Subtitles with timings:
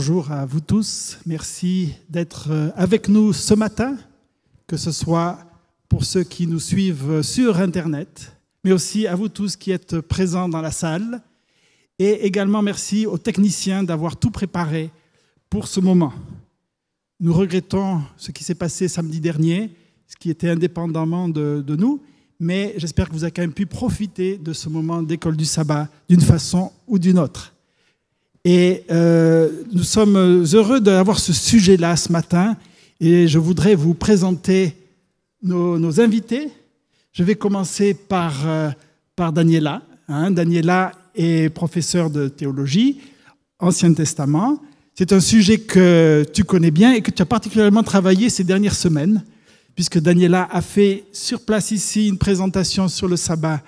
[0.00, 1.18] Bonjour à vous tous.
[1.26, 3.98] Merci d'être euh, avec nous ce matin,
[4.66, 5.38] que ce soit
[5.90, 10.48] pour ceux qui nous suivent sur Internet, mais aussi à vous tous qui êtes présents
[10.48, 11.20] dans la salle.
[11.98, 14.90] Et également merci aux techniciens d'avoir tout préparé
[15.50, 16.14] pour ce moment.
[17.20, 19.70] Nous regrettons ce qui s'est passé samedi dernier,
[20.06, 22.00] ce qui était indépendamment de, de nous,
[22.38, 25.90] mais j'espère que vous avez quand même pu profiter de ce moment d'école du sabbat
[26.08, 27.52] d'une façon ou d'une autre.
[28.44, 32.56] Et euh, nous sommes heureux d'avoir ce sujet-là ce matin,
[33.00, 34.74] et je voudrais vous présenter
[35.42, 36.50] nos, invités.
[37.12, 38.70] Je vais commencer par, euh,
[39.16, 39.82] par Daniela.
[40.08, 40.30] Hein.
[40.30, 43.00] Daniela est professeure de théologie,
[43.58, 44.62] Ancien Testament.
[44.94, 48.74] C'est un sujet que tu connais bien et que tu as particulièrement travaillé ces dernières
[48.74, 49.22] semaines
[49.74, 53.62] puisque Daniela a fait sur place ici une présentation sur le sabbat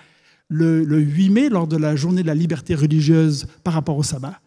[0.49, 4.39] le, 8 mai, lors de la journée de la liberté religieuse par rapport au sabbat.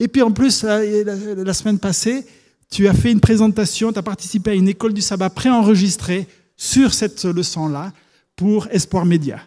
[0.00, 2.24] Et puis en plus, la, semaine passée,
[2.70, 6.94] tu as fait une présentation, tu as participé à une école du sabbat préenregistrée sur
[6.94, 7.92] cette leçon-là
[8.36, 9.40] pour Espoir Média.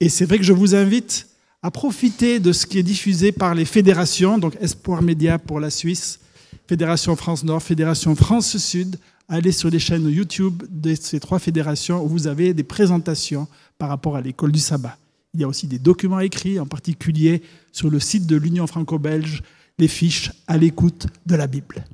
[0.00, 1.26] Et c'est vrai que je vous invite
[1.62, 5.68] à profiter de ce qui est diffusé par les fédérations, donc Espoir Média pour la
[5.68, 6.20] Suisse,
[6.66, 8.96] Fédération France Nord, Fédération France Sud,
[9.28, 13.90] allez sur les chaînes YouTube de ces trois fédérations où vous avez des présentations par
[13.90, 14.96] rapport à l'école du sabbat.
[15.34, 17.42] Il y a aussi des documents écrits, en particulier
[17.72, 19.42] sur le site de l'Union franco-belge,
[19.78, 21.84] les fiches à l'écoute de la Bible.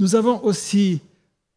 [0.00, 1.00] Nous avons aussi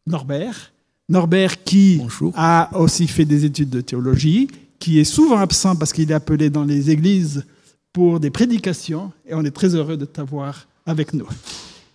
[0.06, 0.72] Norbert,
[1.08, 2.00] Norbert qui
[2.34, 4.48] a aussi fait des études de théologie,
[4.78, 7.44] qui est souvent absent parce qu'il est appelé dans les églises
[7.92, 11.28] pour des prédications, et on est très heureux de t'avoir avec nous.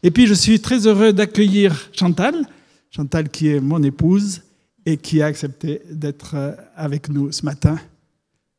[0.04, 2.46] Et puis je suis très heureux d'accueillir Chantal,
[2.92, 4.42] Chantal qui est mon épouse
[4.86, 7.78] et qui a accepté d'être euh, avec nous ce matin.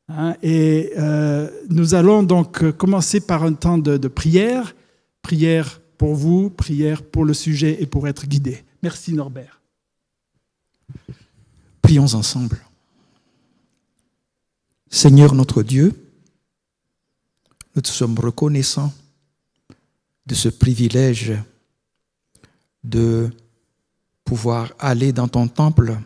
[0.09, 4.75] Hein, et euh, nous allons donc commencer par un temps de, de, prière,
[5.23, 8.65] prière pour vous, prière pour le sujet et pour être guidé.
[8.83, 9.61] Merci Norbert.
[11.83, 12.59] Prions ensemble.
[14.91, 15.93] Seigneur notre Dieu,
[17.77, 18.93] nous te sommes reconnaissants
[20.27, 21.35] de ce privilège
[22.85, 23.31] de
[24.25, 25.99] pouvoir aller dans ton temple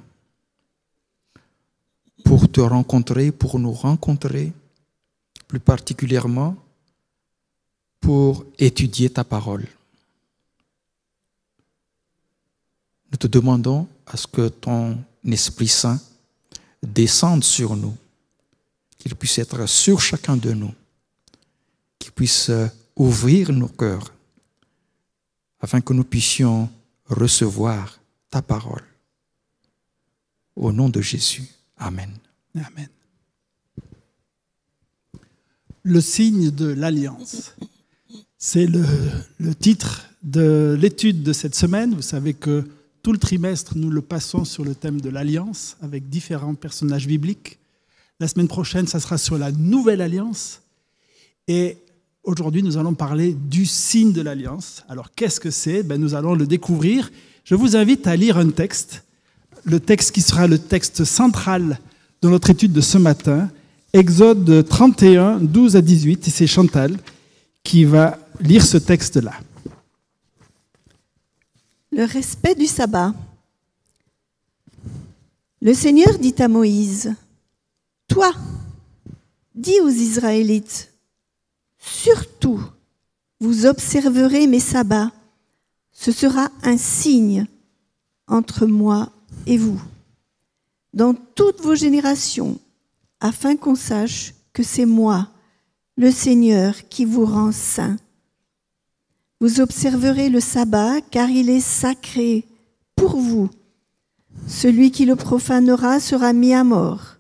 [2.25, 4.53] pour te rencontrer, pour nous rencontrer,
[5.49, 6.57] plus particulièrement
[8.01, 9.67] pour étudier ta parole.
[13.11, 16.01] Nous te demandons à ce que ton Esprit Saint
[16.83, 17.97] descende sur nous,
[18.99, 20.75] qu'il puisse être sur chacun de nous,
[21.99, 22.51] qu'il puisse
[22.97, 24.13] ouvrir nos cœurs
[25.61, 26.69] afin que nous puissions
[27.07, 28.01] recevoir
[28.31, 28.85] ta parole.
[30.57, 31.49] Au nom de Jésus.
[31.83, 32.11] Amen.
[32.55, 32.89] Amen.
[35.83, 37.55] Le signe de l'alliance.
[38.39, 38.85] C'est le,
[39.39, 41.95] le, titre de l'étude de cette semaine.
[41.95, 42.65] Vous savez que
[43.03, 47.59] tout le trimestre, nous le passons sur le thème de l'alliance avec différents personnages bibliques.
[48.21, 50.63] La semaine prochaine, ça sera sur la nouvelle alliance.
[51.49, 51.79] Et
[52.23, 54.85] aujourd'hui, nous allons parler du signe de l'alliance.
[54.89, 55.83] Alors, qu'est-ce que c'est?
[55.83, 57.11] Ben, Nous allons le découvrir
[57.45, 59.05] je vous invite à lire un texte,
[59.65, 61.79] le texte qui sera le texte central
[62.21, 63.51] de notre étude de ce matin,
[63.93, 66.99] Exode 31, 12 à 18, et c'est Chantal
[67.63, 69.33] qui va lire ce texte-là.
[71.91, 73.13] Le respect du sabbat.
[75.61, 77.15] Le Seigneur dit à Moïse,
[78.09, 78.33] Toi,
[79.55, 80.91] dis aux Israélites,
[81.79, 82.63] surtout,
[83.41, 85.13] vous observerez mes sabbats
[85.93, 87.47] ce sera un signe
[88.27, 89.13] entre moi
[89.47, 89.81] et vous,
[90.95, 92.59] dans toutes vos générations,
[93.21, 95.29] afin qu'on sache que c'est moi,
[95.97, 97.97] le Seigneur, qui vous rend saint.
[99.41, 102.45] Vous observerez le sabbat, car il est sacré
[102.97, 103.51] pour vous.
[104.47, 107.17] Celui qui le profanera sera mis à mort.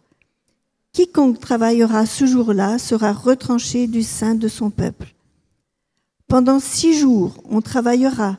[0.92, 5.14] Quiconque travaillera ce jour-là sera retranché du sein de son peuple.
[6.28, 8.38] Pendant six jours, on travaillera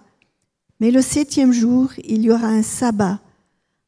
[0.84, 3.22] mais le septième jour, il y aura un sabbat,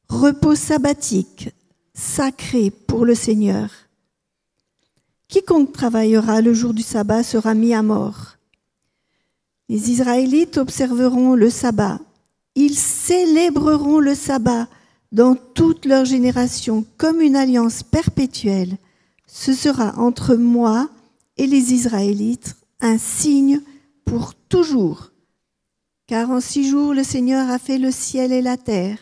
[0.10, 1.50] repos sabbatique,
[1.94, 3.69] sacré pour le Seigneur.
[5.28, 8.38] Quiconque travaillera le jour du sabbat sera mis à mort.
[9.69, 12.00] Les Israélites observeront le sabbat.
[12.56, 14.68] Ils célébreront le sabbat
[15.12, 18.78] dans toute leur génération comme une alliance perpétuelle.
[19.25, 20.90] Ce sera entre moi
[21.38, 23.62] et les Israélites un signe
[24.06, 25.12] pour toujours.
[26.07, 29.00] Car en six jours le Seigneur a fait le ciel et la terre,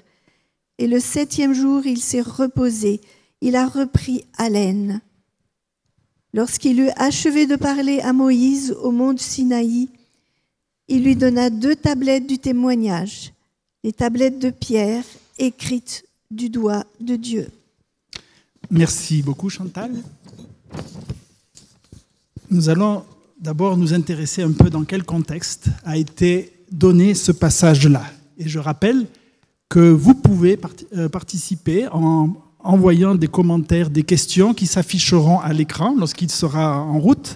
[0.78, 3.02] et le septième jour il s'est reposé,
[3.42, 5.02] il a repris haleine.
[6.34, 9.90] Lorsqu'il eut achevé de parler à Moïse au mont Sinaï,
[10.88, 13.34] il lui donna deux tablettes du témoignage,
[13.84, 15.04] les tablettes de pierre
[15.38, 17.48] écrites du doigt de Dieu.
[18.72, 19.92] Merci beaucoup Chantal.
[22.50, 23.04] Nous allons
[23.40, 28.04] d'abord nous intéresser un peu dans quel contexte a été donné ce passage-là.
[28.38, 29.06] Et je rappelle
[29.74, 30.60] que vous pouvez
[30.96, 37.00] euh, participer en envoyant des commentaires, des questions qui s'afficheront à l'écran lorsqu'il sera en
[37.00, 37.34] route.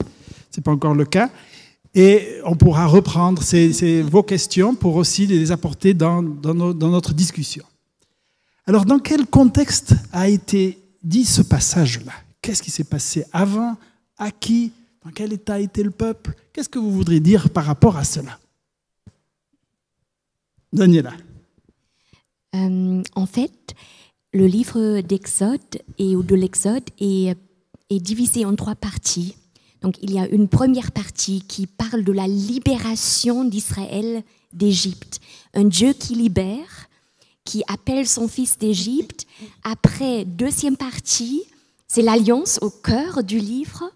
[0.52, 1.32] Ce n'est pas encore le cas.
[1.96, 7.64] Et on pourra reprendre ces, vos questions pour aussi les apporter dans, dans, notre discussion.
[8.68, 12.14] Alors, dans quel contexte a été dit ce passage-là?
[12.40, 13.78] Qu'est-ce qui s'est passé avant?
[14.16, 14.72] À qui?
[15.04, 16.36] Dans quel état était le peuple?
[16.54, 18.38] Qu'est-ce que vous voudriez dire par rapport à cela?
[20.72, 21.14] Daniela.
[22.58, 23.76] Euh, en fait,
[24.34, 25.60] le livre d'Exode
[25.98, 27.38] et de l'Exode est,
[27.90, 29.36] est divisé en trois parties.
[29.82, 34.24] Donc il y a une première partie qui parle de la libération d'Israël
[34.54, 35.20] d'Égypte.
[35.54, 36.88] Un Dieu qui libère,
[37.44, 39.26] qui appelle son fils d'Égypte.
[39.64, 41.44] Après, deuxième partie,
[41.88, 43.90] c'est l'alliance au cœur du livre.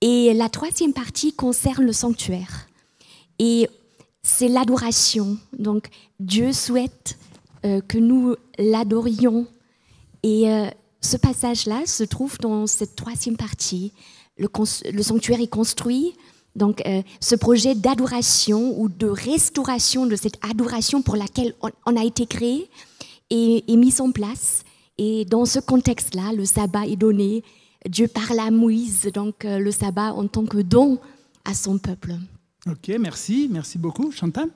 [0.00, 2.68] Et la troisième partie concerne le sanctuaire.
[3.38, 3.68] Et
[4.22, 5.38] c'est l'adoration.
[5.58, 5.88] Donc
[6.20, 7.18] Dieu souhaite
[7.62, 9.46] que nous l'adorions.
[10.22, 10.66] Et euh,
[11.00, 13.92] ce passage-là se trouve dans cette troisième partie.
[14.38, 16.14] Le, sanctuaire est construit.
[16.56, 21.54] Donc, euh, ce projet d'adoration ou de restauration de cette adoration pour laquelle
[21.86, 22.68] on, a été créé
[23.30, 24.62] est, mis en place.
[24.98, 27.42] Et dans ce contexte-là, le sabbat est donné.
[27.88, 30.98] Dieu parle à Moïse, donc le sabbat en tant que don
[31.44, 32.14] à son peuple.
[32.66, 34.10] Ok, merci, merci beaucoup.
[34.10, 34.50] Chantal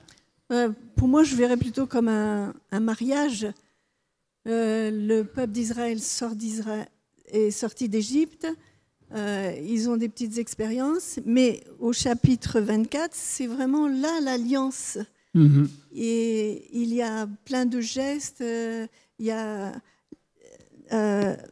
[0.51, 3.47] euh, pour moi, je verrais plutôt comme un, mariage.
[4.47, 6.33] Euh, le peuple d'Israël sort
[7.27, 8.47] est sorti d'Égypte.
[9.13, 14.97] Euh, ils ont des petites expériences, mais au chapitre 24, c'est vraiment là l'alliance.
[15.33, 15.69] Mhm.
[15.93, 18.43] Et il y a plein de gestes.
[19.19, 19.73] il y a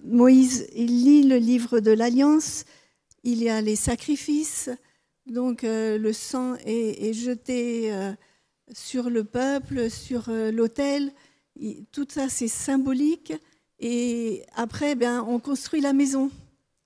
[0.04, 2.66] Moïse, il lit le livre de l'alliance.
[3.24, 4.70] Il y a les sacrifices.
[5.26, 7.92] Donc le sang est, est jeté
[8.72, 11.12] sur le peuple, sur euh, l'autel.
[11.92, 13.34] Tout ça, c'est symbolique.
[13.80, 16.32] Et après, eh on construit la maison,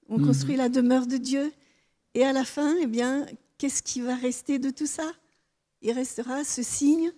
[0.09, 0.25] on mhm.
[0.25, 1.51] construit la demeure de Dieu.
[2.13, 3.25] Et à la fin, eh bien,
[3.57, 5.11] qu'est-ce qui va rester de tout ça?
[5.81, 7.11] Il restera ce signe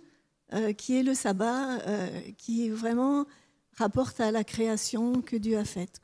[0.54, 3.26] euh, qui est le sabbat, euh, qui vraiment
[3.78, 6.02] rapporte à la création que Dieu a faite.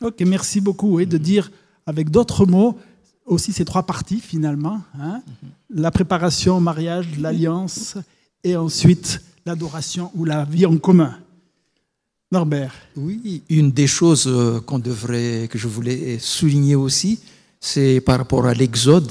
[0.00, 0.98] Ok, merci beaucoup.
[1.00, 1.50] Et de dire
[1.84, 2.78] avec d'autres mots,
[3.28, 4.80] aussi ces trois parties finalement.
[5.00, 5.22] Hein.
[5.70, 7.96] La préparation au mariage, l'alliance
[8.42, 11.16] et ensuite l'adoration ou la vie en commun.
[12.30, 12.74] Norbert.
[12.96, 17.20] Oui, une des choses euh, qu'on devrait, que je voulais souligner aussi,
[17.58, 19.10] c'est par rapport à l'Exode,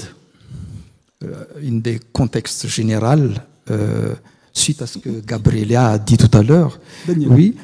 [1.24, 3.34] euh, une des contextes généraux,
[3.70, 4.14] euh,
[4.52, 6.78] suite à ce que Gabriela a dit tout à l'heure.
[7.08, 7.56] Oui,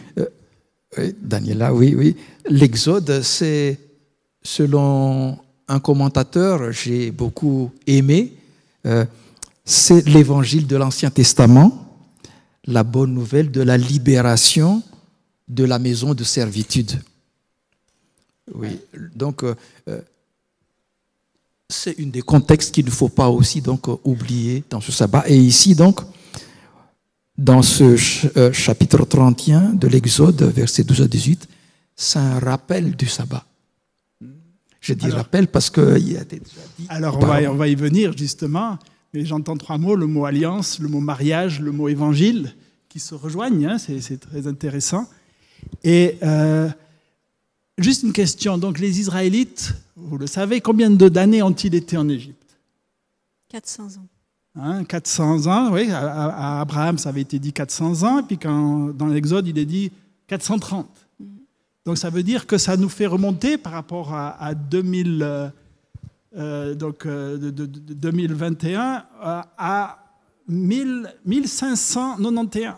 [0.99, 2.17] oui, Daniela, oui, oui.
[2.49, 3.79] L'Exode, c'est
[4.43, 8.33] selon un commentateur, j'ai beaucoup aimé,
[8.87, 9.05] euh,
[9.65, 11.89] c'est l'évangile de l'Ancien Testament,
[12.67, 14.83] la bonne nouvelle de la libération
[15.49, 17.01] de la maison de servitude.
[18.55, 18.79] Oui,
[19.15, 19.55] donc euh,
[19.89, 20.01] euh,
[21.69, 25.25] c'est une des contextes qu'il ne faut pas aussi donc oublier dans ce sabbat.
[25.29, 26.01] Et ici donc,
[27.39, 27.97] dans ce
[28.53, 31.49] chapitre 31 de l'Exode, versets 12 à 18,
[31.97, 33.45] c'est un rappel du sabbat.
[34.85, 36.85] Je dis rappel parce qu'il y a déjà dit.
[36.91, 38.79] Alors on va, on va, y venir justement,
[39.15, 42.55] mais j'entends trois mots le mot alliance, le mot mariage, le mot évangile
[42.91, 45.09] qui se rejoignent, hein, c'est très intéressant.
[45.83, 46.69] Et euh,
[47.79, 52.59] juste une question donc les Israélites, vous le savez, combien d'années ont-ils été en Égypte?
[53.49, 54.09] 400 ans.
[54.55, 58.91] Hein, 400 ans, oui, à, Abraham ça avait été dit 400 ans, et puis quand,
[58.95, 59.93] dans l'Exode il est dit
[60.27, 60.87] 430.
[61.85, 65.51] Donc ça veut dire que ça nous fait remonter par rapport à, 2000, euh,
[66.37, 69.99] euh, donc, euh, de, 2021 à
[70.49, 72.73] 1591.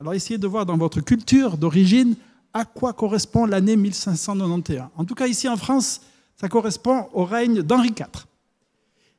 [0.00, 2.16] Alors essayez de voir dans votre culture d'origine
[2.52, 4.88] à quoi correspond l'année 1591.
[4.96, 6.00] En tout cas ici en France,
[6.36, 8.26] ça correspond au règne d'Henri IV.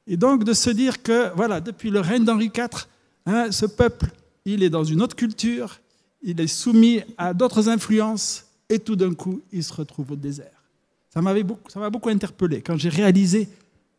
[0.07, 2.87] Et donc de se dire que voilà, depuis le règne d'Henri IV,
[3.25, 4.07] hein, ce peuple,
[4.43, 5.79] il est dans une autre culture,
[6.21, 10.63] il est soumis à d'autres influences, et tout d'un coup, il se retrouve au désert.
[11.09, 13.47] Ça m'a beaucoup, beaucoup interpellé quand j'ai réalisé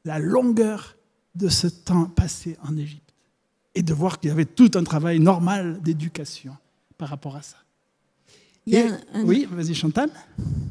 [0.05, 0.97] la longueur
[1.35, 3.15] de ce temps passé en Égypte
[3.75, 6.57] et de voir qu'il y avait tout un travail normal d'éducation
[6.97, 7.57] par rapport à ça.
[9.25, 10.11] Oui, vas-y Chantal.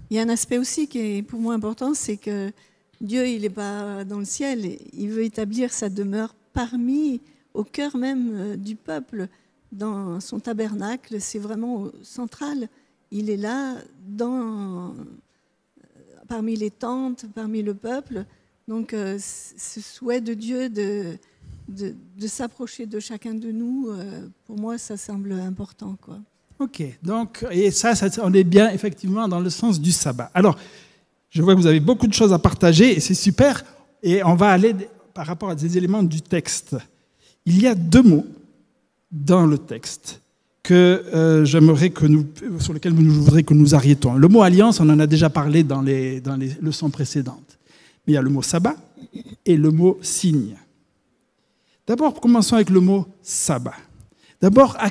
[0.09, 2.51] Il y a un aspect aussi qui est pour moi important, c'est que
[2.99, 7.21] Dieu, il n'est pas dans le ciel, il veut établir sa demeure parmi,
[7.53, 9.27] au cœur même euh, du peuple,
[9.71, 11.19] dans son tabernacle.
[11.19, 12.69] C'est vraiment central.
[13.17, 14.93] Il est là, dans,
[16.27, 18.25] parmi les tentes, parmi le peuple.
[18.67, 21.17] Donc, euh, ce souhait de Dieu de,
[21.69, 25.95] de, s'approcher de chacun de nous, euh, pour moi, ça semble important.
[26.01, 26.19] Quoi.
[26.60, 30.29] Ok, donc, et ça, ça, on est bien effectivement dans le sens du sabbat.
[30.34, 30.57] Alors,
[31.29, 33.63] je vois que vous avez beaucoup de choses à partager et c'est super.
[34.03, 34.75] Et on va aller
[35.13, 36.75] par rapport à des éléments du texte.
[37.45, 38.25] Il y a deux mots
[39.10, 40.19] dans le texte
[40.65, 40.74] que
[41.13, 42.25] euh, j'aimerais que nous,
[42.60, 44.15] sur lesquels je voudrais que nous arrêtons.
[44.15, 47.60] Le mot alliance, on en a déjà parlé dans les, dans les leçons précédentes.
[48.05, 48.75] Mais il y a le mot sabbat
[49.45, 50.55] et le mot signe.
[51.86, 53.75] D'abord, commençons avec le mot sabbat.
[54.41, 54.89] D'abord, à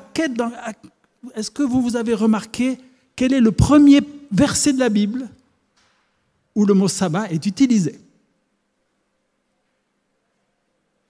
[1.34, 2.78] est-ce que vous, vous avez remarqué
[3.16, 4.00] quel est le premier
[4.30, 5.28] verset de la Bible
[6.54, 7.98] où le mot sabbat est utilisé?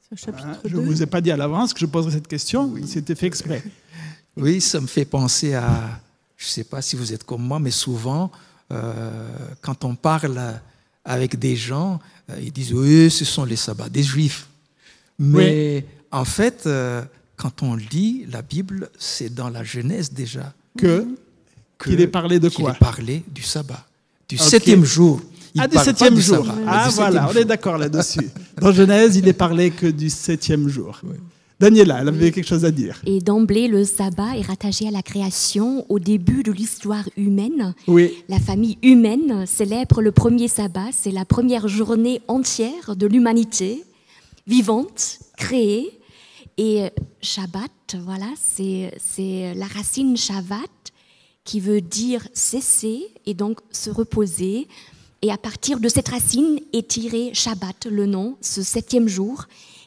[0.01, 0.81] C'est au chapitre Hein, Je 2.
[0.81, 3.63] ne vous ai pas dit à l'avance que je poserais cette question, c'était fait exprès.
[4.37, 6.01] Oui, ça me fait penser à,
[6.37, 8.31] je ne sais pas si vous êtes comme moi, mais souvent,
[8.73, 9.29] euh,
[9.61, 10.61] quand on parle
[11.05, 12.01] avec des gens,
[12.31, 14.49] euh, ils disent, oui, ce sont les sabbats des juifs.
[15.19, 17.03] Mais en fait, euh,
[17.37, 20.53] quand on lit la Bible, c'est dans la Genèse déjà.
[20.77, 21.07] Que
[21.83, 22.73] qu'il est parlé de qu'il quoi?
[22.73, 23.85] est parlé du sabbat,
[24.29, 25.21] du septième jour.
[25.55, 26.45] Il Ah, du septième jour.
[26.47, 28.29] sabbat, Ah, voilà, on est d'accord là-dessus.
[28.61, 31.01] Dans Genèse, il est parlé que du septième jour.
[31.61, 33.01] Daniela, elle avait quelque chose à dire.
[33.07, 37.75] Et d'emblée, le sabbat est rattaché à la création, au début de l'histoire humaine.
[37.87, 43.85] Oui, La famille humaine célèbre le premier sabbat, c'est la première journée entière de l'humanité
[44.47, 45.99] vivante, créée.
[46.57, 50.71] Et Shabbat, voilà, c'est c'est la racine Shabbat
[51.45, 54.69] qui veut dire cesser et donc se reposer.
[55.23, 59.47] Et à partir de cette racine est tiré Shabbat, le nom, ce septième jour,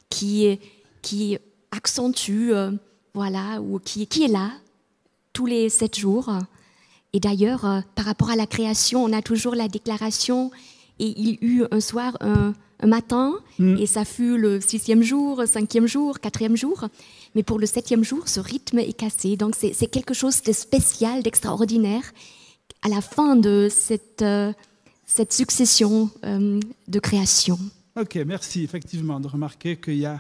[0.10, 0.60] qui,
[1.02, 1.38] qui
[1.72, 2.72] accentue, euh,
[3.14, 4.52] voilà, ou qui, qui est là
[5.34, 6.32] tous les sept jours.
[7.14, 10.52] Et d'ailleurs, euh, par rapport à la création, on a toujours la déclaration,
[11.00, 15.88] et il eut un soir, un, un matin, et ça fut le sixième jour, cinquième
[15.88, 16.88] jour, quatrième jour.
[17.36, 19.36] Mais pour le septième jour, ce rythme est cassé.
[19.36, 22.04] Donc c'est c'est quelque chose de spécial, d'extraordinaire.
[22.84, 24.54] À la fin de cette, euh,
[25.06, 27.60] cette succession euh, de création.
[28.00, 30.20] ok, merci effectivement de remarquer qu'il y a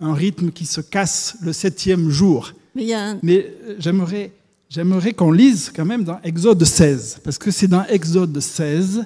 [0.00, 2.52] un rythme qui se casse le septième jour.
[2.74, 4.30] Mais un- Mais euh, j'aimerais,
[4.70, 9.04] j'aimerais qu'on lise quand même dans Exode 16, parce que c'est dans Exode 16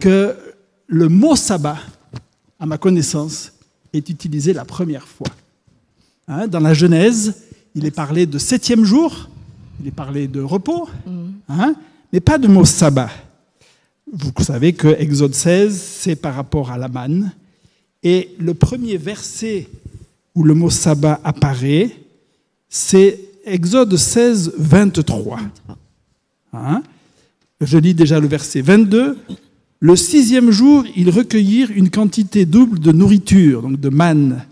[0.00, 0.34] que
[0.86, 1.78] le mot sabbat,
[2.58, 3.52] à ma connaissance,
[3.92, 5.28] est utilisé la première fois.
[6.26, 7.34] Hein, dans la Genèse,
[7.74, 9.28] il est parlé de septième jour,
[9.80, 10.88] il est parlé de repos,
[11.48, 11.74] hein,
[12.12, 13.10] mais pas de mot sabbat.
[14.12, 17.32] Vous savez que Exode 16, c'est par rapport à la manne,
[18.02, 19.68] et le premier verset
[20.38, 21.90] où le mot sabbat apparaît,
[22.68, 25.40] c'est Exode 16, 23.
[26.52, 26.82] Hein?
[27.60, 29.18] Je lis déjà le verset 22.
[29.80, 34.44] Le sixième jour, ils recueillirent une quantité double de nourriture, donc de manne.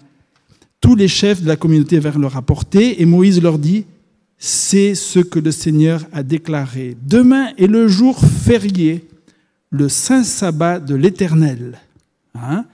[0.81, 3.85] Tous les chefs de la communauté vinrent leur apporter, et Moïse leur dit,
[4.39, 6.97] c'est ce que le Seigneur a déclaré.
[7.01, 9.07] Demain est le jour férié,
[9.71, 11.79] le saint sabbat de l'Éternel.
[12.35, 12.65] Hein?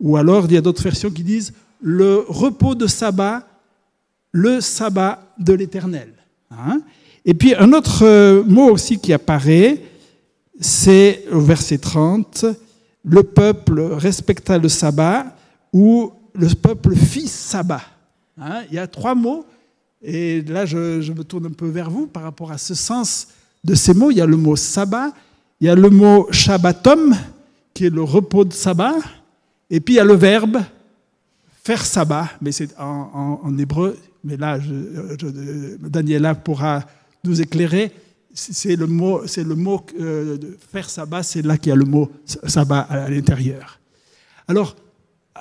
[0.00, 3.46] Ou alors, il y a d'autres versions qui disent, le repos de sabbat,
[4.32, 6.12] le sabbat de l'Éternel.
[6.50, 6.80] Hein
[7.24, 9.82] Et puis un autre euh, mot aussi qui apparaît,
[10.60, 12.46] c'est au verset 30,
[13.04, 15.26] le peuple respecta le sabbat
[15.72, 17.82] ou le peuple fit sabbat.
[18.38, 19.44] Hein Il y a trois mots,
[20.02, 23.28] et là je, je me tourne un peu vers vous par rapport à ce sens
[23.64, 24.10] de ces mots.
[24.10, 25.12] Il y a le mot sabbat,
[25.60, 27.14] il y a le mot shabbatom,
[27.74, 28.96] qui est le repos de sabbat,
[29.70, 30.58] et puis il y a le verbe
[31.66, 36.84] faire sabbat, mais c'est en, hébreu, mais là, je- Daniela pourra
[37.24, 37.90] nous éclairer.
[38.32, 41.76] C'est le mot, c'est le mot euh, de faire sabbat, c'est là qu'il y a
[41.84, 43.80] le mot sabbat à l'intérieur.
[44.46, 44.76] Alors,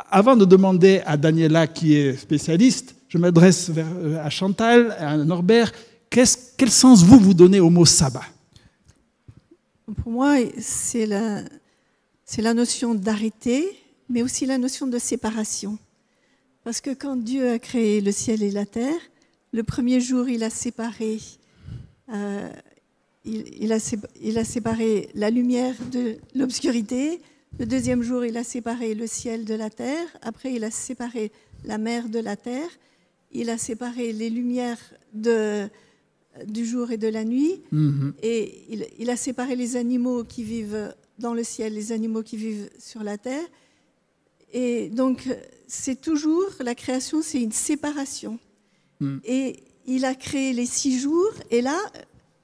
[0.10, 5.72] avant de demander à Daniela, qui est spécialiste, je m'adresse euh, à Chantal, à Norbert.
[6.10, 8.25] Quel sens vous vous donnez au mot sabbat?
[10.01, 11.44] Pour moi, c'est la,
[12.39, 13.62] la notion d'arrêter,
[14.10, 15.77] mais aussi la notion de séparation.
[16.65, 19.00] Parce que quand Dieu a créé le ciel et la terre,
[19.53, 21.19] le premier jour, il a séparé,
[22.12, 22.50] euh,
[23.24, 27.22] il, il a, sé- il a séparé la lumière de l'obscurité.
[27.60, 30.07] Le deuxième jour, il a séparé le ciel de la terre.
[30.24, 31.31] Après, il a séparé
[31.63, 32.69] la mer de la terre.
[33.31, 34.81] Il a séparé les lumières
[35.13, 35.67] de,
[36.48, 37.62] du jour et de la nuit.
[38.24, 42.38] Et il, il a séparé les animaux qui vivent dans le ciel, les animaux qui
[42.38, 43.45] vivent sur la terre.
[44.58, 45.28] Et donc,
[45.68, 48.40] c'est toujours, la création, c'est une séparation.
[49.02, 49.18] Mm.
[49.26, 51.78] Et il a créé les six jours, et là,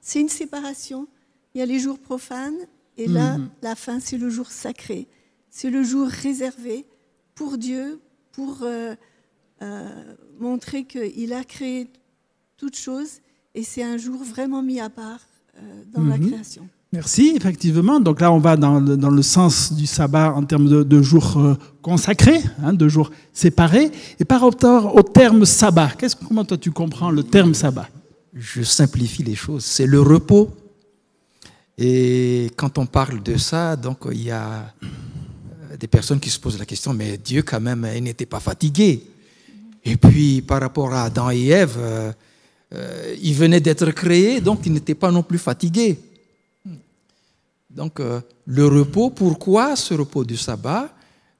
[0.02, 1.08] c'est une séparation.
[1.54, 2.58] Il y a les jours profanes,
[2.98, 3.48] et là, Mhm.
[3.62, 5.06] la fin, c'est le jour sacré.
[5.48, 6.84] C'est le jour réservé
[7.34, 7.98] pour Dieu,
[8.32, 8.94] pour euh,
[9.62, 11.88] euh, montrer qu'il a créé
[12.58, 13.20] toutes choses,
[13.54, 15.24] et c'est un jour vraiment mis à part
[15.56, 16.28] euh, dans la Mhm.
[16.28, 16.68] création.
[16.92, 18.00] Merci, effectivement.
[18.00, 21.00] Donc là, on va dans le, dans le sens du sabbat en termes de, de
[21.00, 23.90] jours euh, consacrés, hein, de jours séparés.
[24.20, 25.92] Et par rapport au terme sabbat,
[26.28, 27.88] comment toi tu comprends le terme sabbat?
[28.34, 29.64] Je simplifie les choses.
[29.64, 30.50] C'est le repos.
[31.78, 36.38] Et quand on parle de ça, donc il y a euh, des personnes qui se
[36.38, 39.02] posent la question, mais Dieu quand même, il n'était pas fatigué.
[39.82, 42.12] Et puis par rapport à Adam et Ève, euh,
[42.74, 45.98] euh, il venait d'être créé, donc il n'était pas non plus fatigué.
[47.74, 50.94] Donc euh, le repos, pourquoi ce repos du sabbat?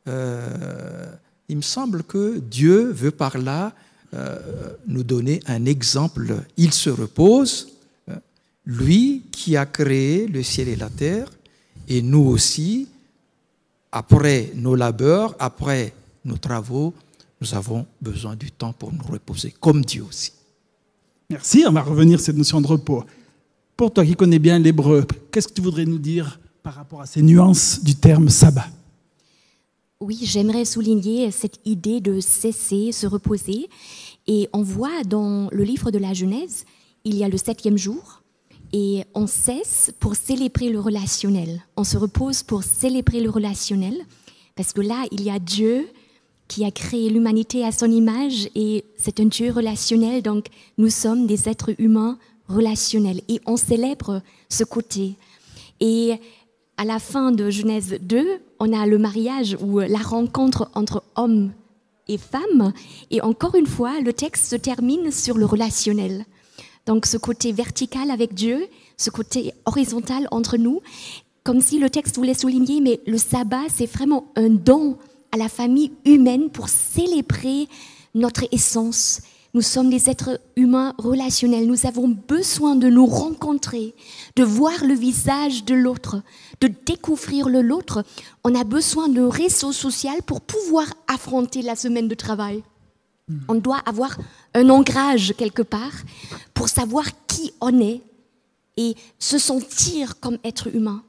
[0.09, 1.15] Euh,
[1.49, 3.75] Il me semble que Dieu veut par là
[4.15, 4.39] euh,
[4.87, 6.43] nous donner un exemple.
[6.57, 7.69] Il se repose,
[8.09, 8.17] euh,
[8.65, 11.29] lui qui a créé le ciel et la terre,
[11.89, 12.89] et nous aussi,
[13.91, 15.93] après nos labeurs, après
[16.25, 16.95] nos travaux,
[17.41, 20.33] nous avons besoin du temps pour nous reposer, comme Dieu aussi.
[21.29, 23.05] Merci, on va revenir sur cette notion de repos.
[23.77, 27.07] Pour toi qui connais bien l'hébreu, qu'est-ce que tu voudrais nous dire par rapport à
[27.07, 28.69] ces nuances du terme sabbat?
[30.01, 33.69] Oui, j'aimerais souligner cette idée de cesser, se reposer.
[34.27, 36.65] Et on voit dans le livre de la Genèse,
[37.05, 38.23] il y a le septième jour,
[38.73, 41.63] et on cesse pour célébrer le relationnel.
[41.77, 43.97] On se repose pour célébrer le relationnel,
[44.55, 45.89] parce que là, il y a Dieu
[46.47, 50.47] qui a créé l'humanité à son image, et c'est un Dieu relationnel, donc
[50.79, 55.17] nous sommes des êtres humains relationnels, et on célèbre ce côté.
[55.81, 56.15] Et
[56.77, 61.53] à la fin de Genèse 2, on a le mariage ou la rencontre entre hommes
[62.09, 62.73] et femmes.
[63.11, 66.25] Et encore une fois, le texte se termine sur le relationnel.
[66.87, 70.81] Donc ce côté vertical avec Dieu, ce côté horizontal entre nous,
[71.45, 74.97] comme si le texte voulait souligner, mais le sabbat, c'est vraiment un don
[75.33, 77.69] à la famille humaine pour célébrer
[78.15, 79.21] notre essence.
[79.55, 81.67] Nous sommes des êtres humains relationnels.
[81.67, 83.95] Nous avons besoin de nous rencontrer,
[84.35, 86.23] de voir le visage de l'autre,
[86.63, 88.03] de découvrir le l'autre.
[88.45, 92.63] On a besoin de réseau social pour pouvoir affronter la semaine de travail.
[93.47, 94.17] On doit avoir
[94.55, 95.93] un ancrage quelque part
[96.55, 98.01] pour savoir qui on est
[98.79, 101.03] et se sentir comme être humain.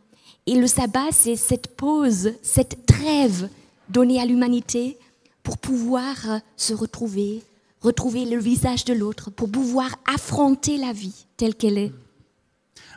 [0.47, 3.47] Et le sabbat, c'est cette pause, cette trêve
[3.88, 4.97] donnée à l'humanité
[5.43, 6.15] pour pouvoir
[6.58, 7.41] se retrouver,
[7.84, 11.91] retrouver le visage de l'autre, pour pouvoir affronter la vie telle qu'elle est.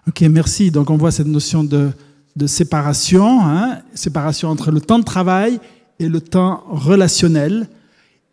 [0.09, 0.70] Ok, merci.
[0.70, 1.90] Donc on voit cette notion de,
[2.46, 5.59] séparation, hein, séparation entre le temps de travail
[5.99, 7.68] et le temps relationnel,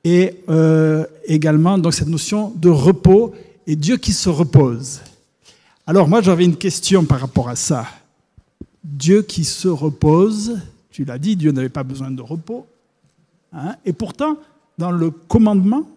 [0.04, 3.34] et euh, également donc cette notion de repos
[3.66, 5.02] et Dieu qui se repose.
[5.88, 7.88] Alors moi j'avais une question par rapport à ça.
[8.84, 10.60] Dieu qui se repose,
[10.92, 12.68] tu l'as dit, Dieu n'avait pas besoin de repos,
[13.54, 14.38] hein, et pourtant
[14.78, 15.88] dans le commandement,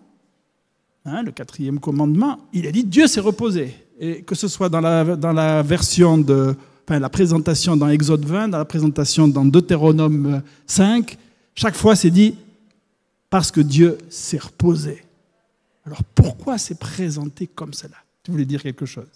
[1.07, 3.75] hein, le quatrième commandement, il a dit Dieu s'est reposé.
[3.99, 6.55] Et que ce soit dans la, dans la version de,
[6.88, 11.16] la présentation dans Exode 20, dans la présentation dans Deutéronome 5,
[11.55, 12.35] chaque fois c'est dit
[13.31, 15.03] parce que Dieu s'est reposé.
[15.87, 17.97] Alors pourquoi c'est présenté comme cela?
[18.23, 19.09] Tu voulais dire quelque chose?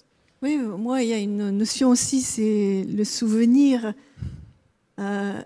[0.42, 3.92] Oui, moi, il y a une notion aussi, c'est le souvenir.
[4.98, 5.40] Euh,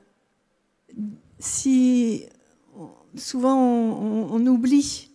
[1.41, 2.25] si
[3.17, 5.11] souvent on, on- on oublie,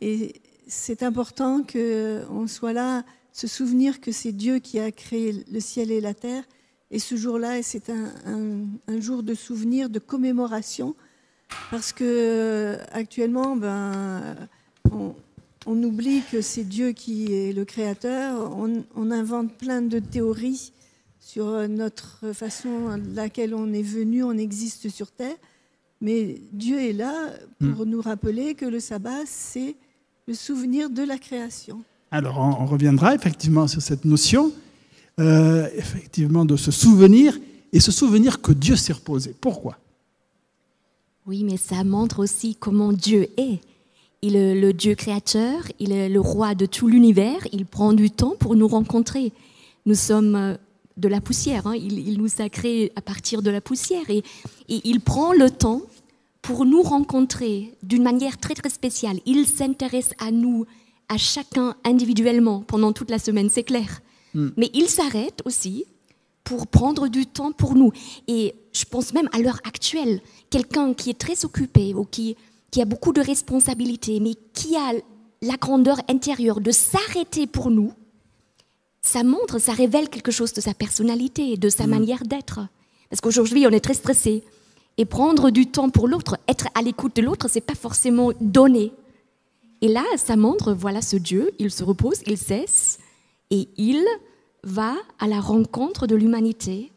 [0.00, 0.34] et
[0.68, 5.90] c'est important qu'on soit là, se souvenir que c'est Dieu qui a créé le ciel
[5.90, 6.44] et la terre.
[6.90, 10.94] Et ce jour-là, c'est un, un- un jour de souvenir, de commémoration,
[11.70, 14.36] parce que euh, actuellement, ben,
[14.92, 15.14] on,
[15.66, 18.50] on oublie que c'est Dieu qui est le créateur.
[18.56, 20.72] On, on invente plein de théories
[21.20, 25.36] sur notre façon à laquelle on est venu, on existe sur Terre.
[26.00, 27.32] Mais Dieu est là
[27.74, 29.74] pour nous rappeler que le sabbat, c'est
[30.28, 31.80] le souvenir de la création.
[32.10, 34.52] Alors on, on reviendra effectivement sur cette notion,
[35.18, 37.38] euh, effectivement de se souvenir
[37.72, 39.34] et se souvenir que Dieu s'est reposé.
[39.40, 39.78] Pourquoi?
[41.26, 43.60] Oui, mais ça montre aussi comment Dieu est.
[44.20, 48.10] Il est le Dieu créateur, il est le roi de tout l'univers, il prend du
[48.10, 49.32] temps pour nous rencontrer.
[49.86, 50.54] Nous sommes euh,
[50.98, 54.22] de la poussière, hein, il, il nous a créés à partir de la poussière et,
[54.68, 55.80] et il prend le temps
[56.42, 59.20] pour nous rencontrer d'une manière très très spéciale.
[59.26, 60.66] Il s'intéresse à nous,
[61.08, 64.00] à chacun individuellement pendant toute la semaine, c'est clair.
[64.56, 65.84] Mais il s'arrête aussi
[66.44, 67.92] pour prendre du temps pour nous.
[68.28, 70.20] Et je pense même à l'heure actuelle,
[70.50, 72.36] quelqu'un qui est très occupé ou qui,
[72.70, 74.92] qui a beaucoup de responsabilités, mais qui a
[75.42, 77.92] la grandeur intérieure de s'arrêter pour nous,
[79.02, 82.60] ça montre, ça révèle quelque chose de sa personnalité, de sa manière d'être.
[83.08, 84.44] Parce qu'aujourd'hui, on est très stressé.
[84.98, 88.92] Et prendre du temps pour l'autre, être à l'écoute de l'autre, c'est pas forcément donné.
[89.80, 92.98] Et là, ça montre, voilà ce Dieu, il se repose, il cesse,
[93.50, 94.04] et il
[94.64, 96.90] va à la rencontre de l'humanité.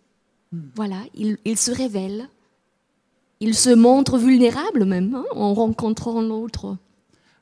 [0.75, 2.27] Voilà, il, se révèle.
[3.39, 6.75] Il se montre vulnérable même hein, en rencontrant l'autre.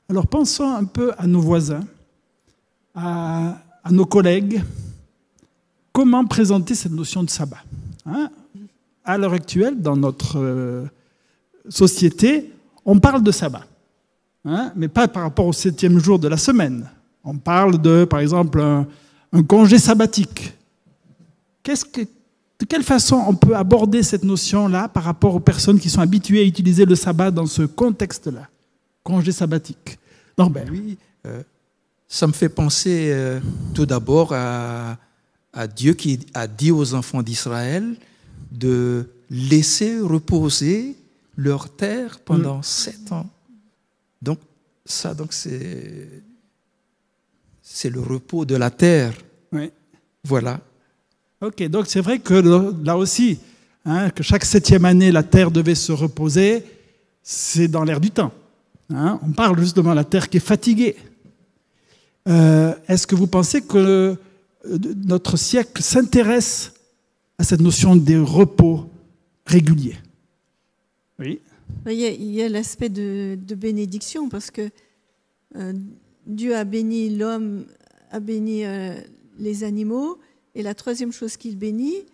[0.08, 1.84] Alors pensons un peu à nos voisins,
[2.94, 4.62] à, à nos collègues.
[5.92, 7.64] Comment présenter cette notion de sabbat
[8.06, 8.30] hein?
[9.04, 10.84] À l'heure actuelle, dans notre euh,
[11.68, 12.52] société,
[12.84, 13.66] on parle de sabbat,
[14.44, 16.88] hein, mais pas par rapport au septième jour de la semaine.
[17.24, 20.54] On parle de, par exemple, un, congé sabbatique.
[21.64, 26.40] De quelle façon on peut aborder cette notion-là par rapport aux personnes qui sont habituées
[26.40, 28.48] à utiliser le sabbat dans ce contexte-là?
[29.02, 29.98] Congé sabbatique.
[30.36, 30.66] Norbert.
[30.70, 31.42] Oui, euh,
[32.08, 33.40] ça me fait penser euh,
[33.74, 34.96] tout d'abord à
[35.74, 37.96] Dieu qui a dit aux enfants d'Israël
[38.50, 40.96] de laisser reposer
[41.36, 43.26] leur terre pendant sept ans.
[44.20, 44.38] Donc,
[44.84, 46.08] ça, donc c'est
[47.62, 49.14] c'est le repos de la terre.
[49.52, 49.70] Oui.
[50.24, 50.60] Voilà.
[51.40, 52.34] Ok, donc c'est vrai que
[52.84, 53.38] là aussi,
[53.84, 56.64] hein, que chaque septième année, la terre devait se reposer,
[57.22, 58.32] c'est dans l'air du temps.
[58.92, 59.18] hein.
[59.22, 60.96] on parle justement de la terre qui est fatiguée.
[62.28, 63.78] Euh, Est-ce que vous pensez que
[64.66, 66.72] euh, notre siècle s'intéresse
[67.40, 68.84] à cette notion des repos
[69.46, 69.96] réguliers
[71.18, 71.40] Oui.
[71.86, 74.68] Il y a, il y a l'aspect de, de bénédiction parce que
[75.56, 75.72] euh,
[76.26, 77.64] Dieu a béni l'homme,
[78.10, 78.94] a béni euh,
[79.38, 80.18] les animaux,
[80.54, 82.04] et la troisième chose qu'il bénit,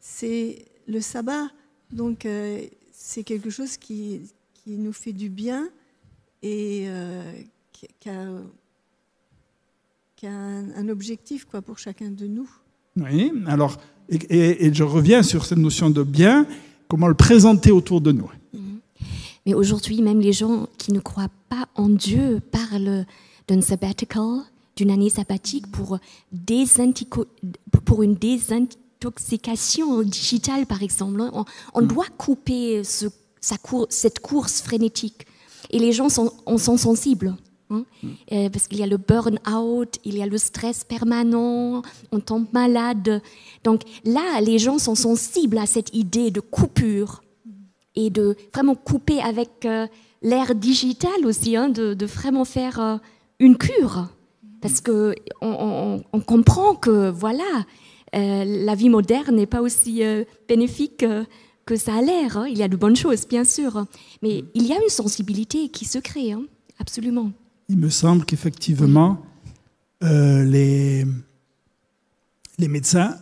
[0.00, 1.46] c'est le sabbat.
[1.92, 5.68] Donc euh, c'est quelque chose qui, qui nous fait du bien
[6.42, 7.32] et euh,
[7.70, 8.26] qui, qui a,
[10.16, 12.50] qui a un, un objectif quoi, pour chacun de nous.
[12.96, 13.80] Oui, alors,
[14.12, 16.46] et, et- et je reviens sur cette notion de bien,
[16.88, 18.30] comment le présenter autour de nous.
[19.46, 23.04] Mais aujourd'hui, même les gens qui ne croient pas en Dieu parlent
[23.48, 24.42] d'un sabbatical,
[24.76, 25.98] d'une année sabbatique pour,
[28.02, 31.20] une désintoxication digitale, par exemple.
[31.32, 31.44] On,
[31.74, 33.06] on doit couper ce-
[33.40, 35.26] sa cour- cette course frénétique.
[35.70, 37.34] Et les gens sont, en sont sensibles.
[37.72, 37.84] Hein.
[38.32, 41.82] Euh, parce qu'il y a le burn-out, il y a le stress permanent,
[42.12, 43.22] on tombe malade.
[43.64, 47.22] Donc là, les gens sont sensibles à cette idée de coupure
[47.94, 49.86] et de vraiment couper avec euh,
[50.22, 52.96] l'ère digitale aussi, hein, de, de vraiment faire euh,
[53.38, 54.08] une cure.
[54.60, 57.64] Parce que on, on- on comprend que voilà,
[58.14, 60.02] la vie moderne n'est pas aussi
[60.46, 61.04] bénéfique
[61.64, 62.36] que ça a l'air.
[62.36, 62.46] hein.
[62.48, 63.86] Il y a de bonnes choses, bien sûr,
[64.22, 66.44] mais il y a une sensibilité qui se crée, hein,
[66.78, 67.32] absolument.
[67.72, 69.16] Il me semble qu'effectivement,
[70.02, 71.06] euh, les,
[72.68, 73.16] médecins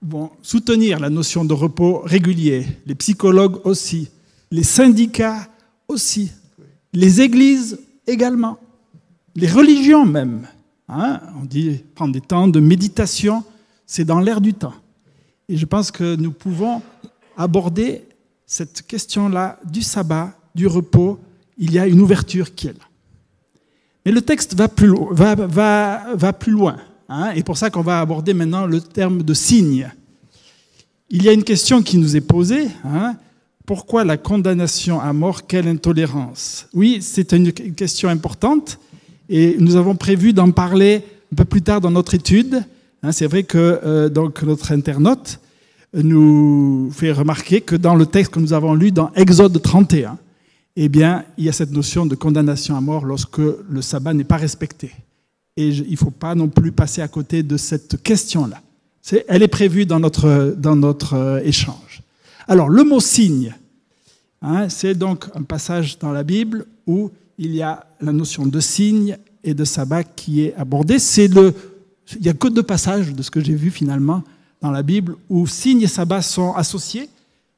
[0.00, 4.08] vont soutenir la notion de repos régulier, les psychologues aussi,
[4.52, 5.48] les syndicats
[5.88, 6.30] aussi,
[6.92, 8.60] les églises également,
[9.34, 10.46] les religions même.
[10.88, 13.42] Hein, on dit prendre des temps de méditation,
[13.84, 14.74] c'est dans l'air du temps.
[15.48, 16.82] Et je pense que nous pouvons
[17.36, 18.04] aborder
[18.46, 21.18] cette question-là du sabbat, du repos.
[21.58, 22.87] Il y a une ouverture qui est là.
[24.08, 26.76] Mais le texte va plus, loin.
[27.10, 29.92] hein, et pour ça qu'on va aborder maintenant le terme de signe.
[31.10, 32.68] Il y a une question qui nous est posée.
[32.86, 33.16] hein,
[33.66, 35.46] pourquoi la condamnation à mort?
[35.46, 36.68] Quelle intolérance?
[36.72, 38.78] Oui, c'est une question importante.
[39.28, 42.64] Et nous avons prévu d'en parler un peu plus tard dans notre étude.
[43.02, 44.08] Hein, c'est vrai que euh,
[44.42, 45.38] notre internaute
[45.92, 50.16] nous fait remarquer que dans le texte que nous avons lu dans Exode 31,
[50.84, 54.22] eh bien, il y a cette notion de condamnation à mort lorsque le sabbat n'est
[54.22, 54.92] pas respecté.
[55.56, 58.62] Et il ne faut pas non plus passer à côté de cette question-là.
[59.26, 62.02] Elle est prévue dans notre, dans notre euh, échange.
[62.46, 63.54] Alors, le mot signe,
[64.40, 68.60] hein, c'est donc un passage dans la Bible où il y a la notion de
[68.60, 71.00] signe et de sabbat qui est abordée.
[71.00, 71.54] C'est le,
[72.14, 74.22] il n'y a que deux passages de ce que j'ai vu finalement
[74.62, 77.08] dans la Bible où signe et sabbat sont associés.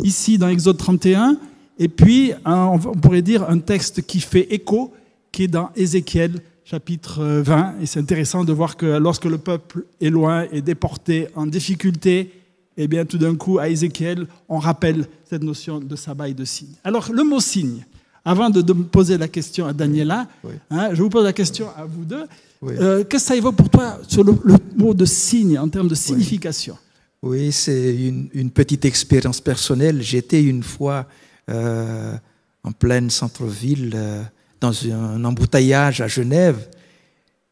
[0.02, 1.36] Ici, dans Exode 31,
[1.80, 4.92] et puis, un- on pourrait dire un texte qui fait écho,
[5.32, 7.74] qui est dans Ézéchiel chapitre euh, 20.
[7.82, 12.30] Et c'est intéressant de voir que lorsque le peuple est loin, est déporté, en difficulté,
[12.76, 16.44] eh bien, tout d'un coup, à Ézéchiel, on rappelle cette notion de sabbat et de
[16.44, 16.74] signe.
[16.84, 17.84] Alors, le mot signe,
[18.24, 20.52] avant de, poser la question à Daniela, Oui.
[20.70, 22.24] hein, je vous pose la question à vous deux.
[22.62, 22.74] Oui.
[22.78, 25.88] Euh, Qu'est-ce que ça évoque pour toi sur le, le mot de signe en termes
[25.88, 26.76] de signification?
[27.22, 30.02] Oui, c'est une, une petite expérience personnelle.
[30.02, 31.06] J'étais une fois
[31.50, 32.14] euh,
[32.62, 34.22] en pleine centre-ville, euh,
[34.60, 36.68] dans un embouteillage à Genève.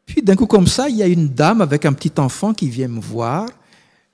[0.05, 2.69] Puis d'un coup comme ça, il y a une dame avec un petit enfant qui
[2.69, 3.47] vient me voir,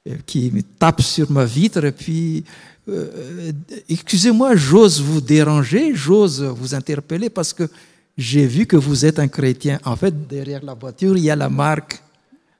[0.07, 2.43] euh, qui me tape sur ma vitre, et puis,
[2.87, 3.51] euh,
[3.89, 7.69] excusez-moi, j'ose vous déranger, j'ose vous interpeller parce que
[8.17, 9.79] j'ai vu que vous êtes un chrétien.
[9.83, 12.01] En fait, derrière la voiture, il y a la marque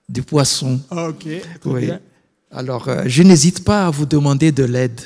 [0.10, 0.80] du poisson.
[0.92, 1.26] Ok,
[1.62, 1.86] très Oui.
[1.86, 2.00] bien.
[2.52, 5.00] Alors, euh, je n'hésite pas à vous demander de l'aide.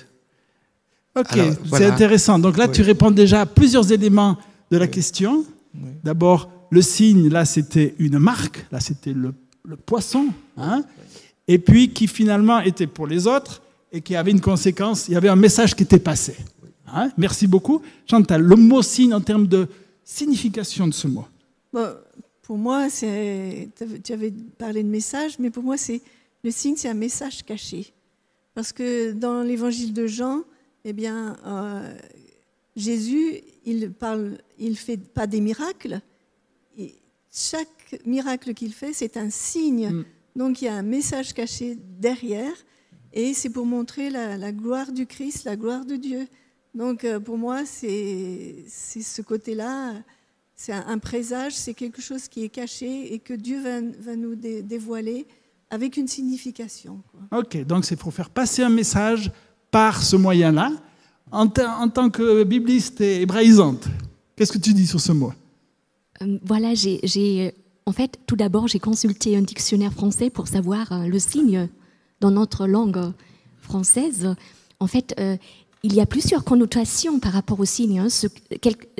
[1.20, 1.94] Ok, c'est voilà.
[1.94, 2.40] intéressant.
[2.40, 2.72] Donc là, Oui.
[2.74, 4.38] tu réponds déjà à plusieurs éléments
[4.72, 5.46] de la question.
[6.04, 8.66] D'abord, le signe, là, c'était une marque.
[8.72, 9.34] Là, c'était le,
[9.66, 10.28] le poisson.
[10.58, 10.84] hein.
[11.48, 15.08] Et puis, qui finalement était pour les autres et qui avait une conséquence.
[15.08, 16.36] Il y avait un message qui était passé.
[16.94, 17.10] Hein.
[17.18, 17.82] Merci beaucoup.
[18.10, 19.68] Chantal, le mot signe en termes de
[20.04, 21.26] signification de ce mot?
[21.74, 21.88] Bon,
[22.44, 22.88] pour moi.
[22.90, 23.06] Tu
[24.14, 26.02] avais parlé de message, mais pour moi, c'est
[26.44, 27.94] le signe, c'est un message caché.
[28.56, 30.42] Parce que dans l'évangile de Jean,
[30.86, 31.94] eh bien, euh,
[32.76, 36.00] Jésus, il parle, il fait pas des miracles.
[36.78, 36.96] Et
[37.32, 39.90] chaque miracle qu'il fait, c'est un signe.
[39.90, 40.06] Mm.
[40.36, 42.54] Donc il y a un message caché derrière,
[43.12, 46.28] et c'est pour montrer la, la gloire du Christ, la gloire de Dieu.
[46.76, 49.96] Donc euh, pour moi, c'est c'est ce côté-là.
[50.56, 54.16] C'est un, un présage, c'est quelque chose qui est caché et que Dieu va, va
[54.16, 55.26] nous dé- dévoiler
[55.70, 57.02] avec une signification.
[57.12, 57.40] quoi.
[57.40, 59.32] Ok, donc c'est pour faire passer un message
[59.72, 60.72] par ce moyen-là.
[61.32, 63.86] En, ta- en tant que bibliste et hébraïsante,
[64.36, 65.32] qu'est-ce que tu dis sur ce mot?
[66.22, 67.54] Euh, Voilà, j'ai,
[67.86, 71.70] en fait, tout d'abord, j'ai consulté un dictionnaire français pour savoir euh, le signe
[72.20, 73.14] dans notre langue
[73.62, 74.34] française.
[74.80, 75.38] En fait, euh,
[75.84, 78.00] il y a plusieurs connotations par rapport au signe.
[78.00, 78.08] hein.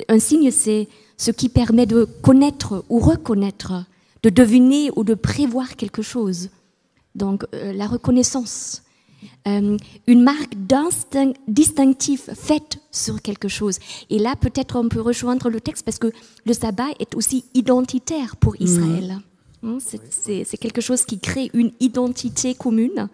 [0.08, 3.84] Un signe, c'est ce qui permet de connaître ou reconnaître,
[4.22, 6.48] de deviner ou de prévoir quelque chose.
[7.16, 8.82] Donc, la reconnaissance.
[9.46, 10.54] Euh, une marque
[11.48, 13.78] distinctif faite sur quelque chose.
[14.10, 16.10] Et là, peut-être on peut rejoindre le texte parce que
[16.44, 19.18] le sabbat est aussi identitaire pour Israël.
[19.62, 23.08] Hein, c'est- C'est c'est quelque chose qui crée une identité commune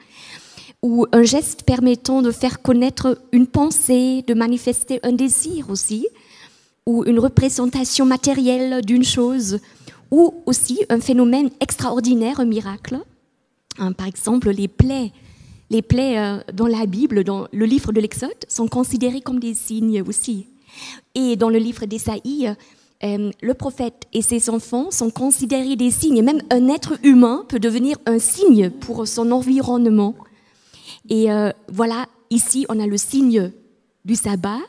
[0.82, 6.06] ou un geste permettant de faire connaître une pensée, de manifester un désir aussi,
[6.86, 9.58] ou une représentation matérielle d'une chose,
[10.12, 13.00] ou aussi un phénomène extraordinaire, un miracle.
[13.78, 15.10] Hein, par exemple, les plaies,
[15.70, 19.54] les plaies euh, dans la Bible, dans le livre de l'Exode, sont considérées comme des
[19.54, 20.46] signes aussi.
[21.14, 22.54] Et dans le livre d'Ésaïe,
[23.04, 26.22] euh, le prophète et ses enfants sont considérés des signes.
[26.22, 30.14] Même un être humain peut devenir un signe pour son environnement.
[31.08, 33.52] Et euh, voilà, ici, on a le signe
[34.04, 34.60] du sabbat.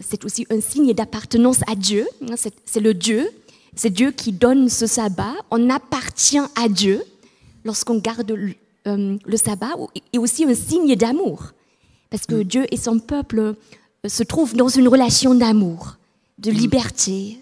[0.00, 2.06] C'est aussi un signe d'appartenance à Dieu.
[2.30, 3.28] Hein, C'est le Dieu.
[3.74, 5.34] C'est Dieu qui donne ce sabbat.
[5.50, 7.02] On appartient à Dieu
[7.64, 8.32] lorsqu'on garde
[8.86, 9.74] euh, le sabbat.
[10.12, 11.52] Et aussi un signe d'amour.
[12.10, 13.54] Parce que Dieu et son peuple euh,
[14.06, 15.96] se trouvent dans une relation d'amour,
[16.38, 17.38] de liberté,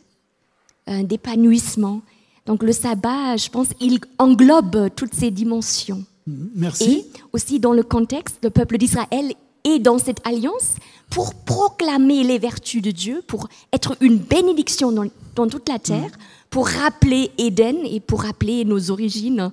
[0.88, 2.02] euh, d'épanouissement.
[2.46, 6.04] Donc le sabbat, je pense, il englobe toutes ces dimensions.
[6.26, 6.84] Merci.
[6.90, 9.32] Et aussi dans le contexte, le peuple d'Israël
[9.64, 10.76] est dans cette alliance
[11.10, 16.10] pour proclamer les vertus de Dieu, pour être une bénédiction dans, dans toute la terre,
[16.50, 19.50] pour rappeler Éden et pour rappeler nos origines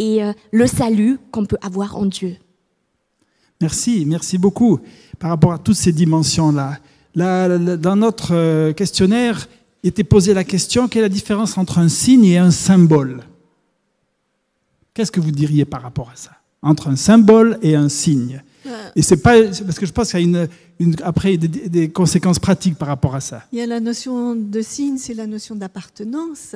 [0.00, 2.34] et euh, le salut qu'on peut avoir en Dieu.
[3.60, 4.80] Merci, merci beaucoup
[5.18, 6.78] par rapport à toutes ces dimensions-là.
[7.14, 9.46] Là, là, dans notre euh, questionnaire,
[9.82, 13.20] il était posé la question quelle est la différence entre un signe et un symbole?
[14.94, 16.32] Qu'est-ce que vous diriez par rapport à ça?
[16.62, 20.20] Entre un symbole et un signe Euh, Et c'est pas parce que je pense qu'il
[20.20, 23.42] y a une, une- après des, des conséquences pratiques par rapport à ça.
[23.52, 26.54] Il y a la notion de signe, c'est la notion d'appartenance.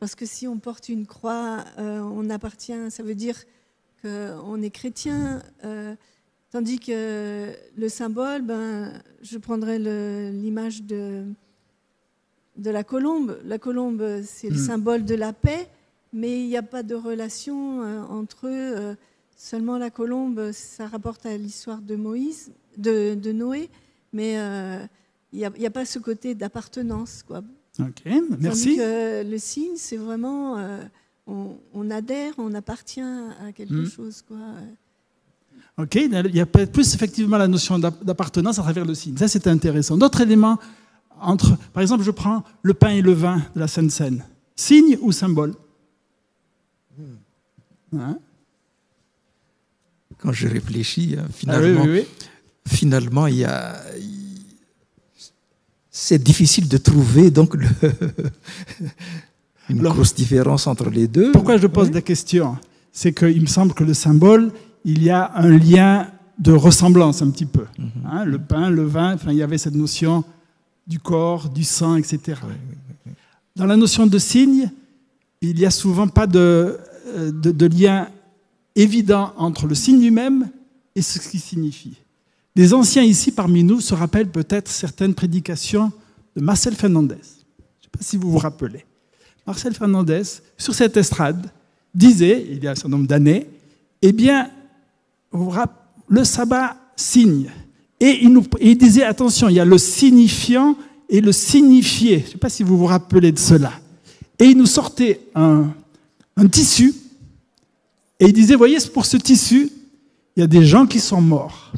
[0.00, 3.36] Parce que si on porte une croix, euh, on appartient, ça veut dire
[4.02, 5.42] qu'on est chrétien.
[5.64, 5.94] euh,
[6.50, 9.78] tandis que le symbole, ben, je prendrais
[10.30, 11.24] l'image de,
[12.56, 13.38] de la colombe.
[13.44, 14.66] La colombe, c'est le Mm.
[14.66, 15.68] symbole de la paix,
[16.12, 18.96] mais il n'y a pas de relation euh, entre eux.
[19.36, 23.68] seulement la colombe, ça rapporte à l'histoire de Moïse, de, de Noé,
[24.12, 24.32] mais
[25.32, 27.22] il n'y a, a pas ce côté d'appartenance.
[27.22, 27.42] quoi.
[27.80, 28.76] Ok, Tandis merci.
[28.76, 30.82] que le signe, c'est vraiment, euh,
[31.26, 33.90] on, on adhère, on appartient à quelque Mm.
[33.90, 34.22] chose.
[34.26, 34.36] Quoi.
[35.78, 39.16] Ok, il y a peut-être plus effectivement la notion d'app- d'appartenance à travers le signe.
[39.16, 39.96] Ça, c'est intéressant.
[39.96, 40.58] D'autres éléments,
[41.20, 44.24] entre, par exemple, je prends le pain et le vin de la Sainte Seine.
[44.56, 45.54] Signe ou symbole?
[47.96, 48.18] Hein?
[50.18, 52.06] Quand je réfléchis, hein, Ah oui, finalement, oui, oui.
[52.66, 54.17] finalement, il y a, il-
[56.00, 57.66] c'est difficile de trouver donc le-
[59.68, 61.32] une Alors, grosse différence entre les deux.
[61.32, 62.56] Pourquoi je pose la question
[62.92, 64.52] C'est qu'il me semble que le symbole,
[64.84, 66.08] il y a un lien
[66.38, 67.64] de ressemblance un petit peu.
[68.06, 70.22] Hein, le pain, le vin, enfin, il y avait cette notion
[70.86, 72.38] du corps, du sang, etc.
[73.56, 74.70] Dans la notion de signe,
[75.42, 78.06] il n'y a souvent pas de, euh, de, de lien
[78.76, 80.48] évident entre le signe lui-même
[80.94, 81.96] et ce qu'il signifie.
[82.58, 85.92] Les anciens ici parmi nous se rappellent peut-être certaines prédications
[86.34, 87.14] de Marcel Fernandez.
[87.14, 88.84] Je ne sais pas si vous vous rappelez.
[89.46, 90.22] Marcel Fernandez,
[90.56, 91.52] sur cette estrade,
[91.94, 93.46] disait, il y a un certain nombre d'années,
[94.02, 94.50] eh bien,
[96.08, 97.48] le sabbat signe.
[98.00, 100.76] Et il, nous, et il disait, attention, il y a le signifiant
[101.08, 102.18] et le signifié.
[102.18, 103.70] Je ne sais pas si vous vous rappelez de cela.
[104.36, 105.68] Et il nous sortait un,
[106.36, 106.92] un tissu,
[108.18, 109.70] et il disait, voyez, pour ce tissu,
[110.36, 111.72] il y a des gens qui sont morts.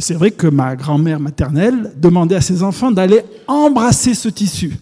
[0.00, 4.76] C'est vrai que ma grand-mère maternelle demandait à ses enfants d'aller embrasser ce tissu.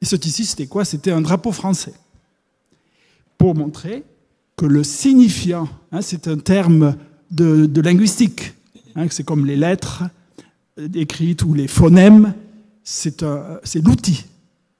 [0.00, 0.84] Et ce tissu, c'était quoi?
[0.84, 1.94] C'était un drapeau français.
[3.36, 4.04] Pour montrer
[4.56, 6.96] que le signifiant, hein, c'est un terme
[7.30, 8.54] de, linguistique,
[8.94, 10.04] hein, c'est comme les lettres
[10.78, 12.32] euh, écrites ou les phonèmes,
[12.84, 13.22] c'est
[13.82, 14.24] l'outil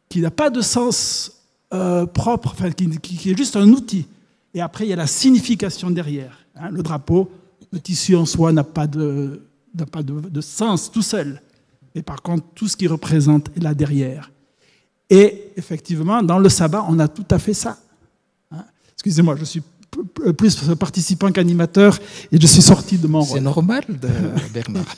[0.08, 1.42] qui n'a pas de sens
[1.74, 4.06] euh, propre, enfin, qui est juste un outil.
[4.54, 6.38] Et après, il y a la signification derrière.
[6.54, 6.70] hein.
[6.70, 7.28] le drapeau,
[7.76, 9.42] le tissu en soi n'a pas, de,
[9.74, 11.42] n'a pas de, de sens tout seul.
[11.94, 14.30] Mais par contre, tout ce qu'il représente est là derrière.
[15.10, 17.78] Et effectivement, dans le sabbat, on a tout à fait ça.
[18.50, 18.64] Hein?
[18.94, 19.62] Excusez-moi, je suis
[20.38, 21.98] plus participant qu'animateur
[22.32, 23.42] et je suis sorti de mon C'est rôle.
[23.42, 24.08] normal, de
[24.54, 24.96] Bernard.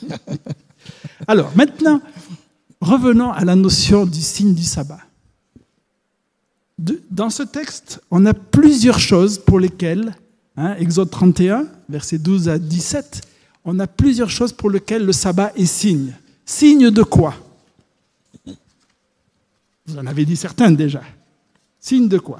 [1.27, 2.01] Alors maintenant,
[2.79, 4.99] revenons à la notion du signe du sabbat.
[7.11, 10.15] Dans ce texte, on a plusieurs choses pour lesquelles,
[10.59, 13.21] hein, Exode 31, versets 12 à 17,
[13.65, 16.13] on a plusieurs choses pour lesquelles le sabbat est signe.
[16.45, 17.35] Signe de quoi?
[19.85, 21.01] Vous en avez dit certaines déjà.
[21.79, 22.39] Signe de quoi?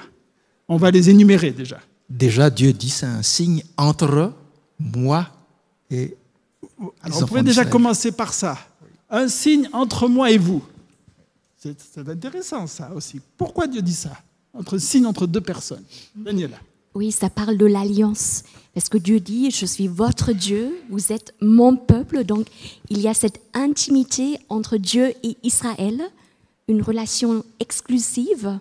[0.67, 1.79] On va les énumérer déjà.
[2.09, 4.33] Déjà, Dieu dit c'est un signe entre
[4.79, 5.27] moi
[5.89, 6.15] et
[7.01, 8.57] Alors, on pourrait déjà commencer par ça.
[9.09, 10.63] Un signe entre moi et vous.
[11.57, 13.19] C'est c'est intéressant ça aussi.
[13.37, 14.11] Pourquoi Dieu dit ça?
[14.53, 15.83] Entre signe entre deux personnes.
[16.15, 16.57] Daniela.
[16.95, 18.43] Oui, ça parle de l'alliance.
[18.73, 22.23] Parce que Dieu dit, je suis votre Dieu, vous êtes mon peuple.
[22.23, 22.47] Donc,
[22.89, 26.01] il y a cette intimité entre Dieu et Israël,
[26.67, 28.59] une relation exclusive.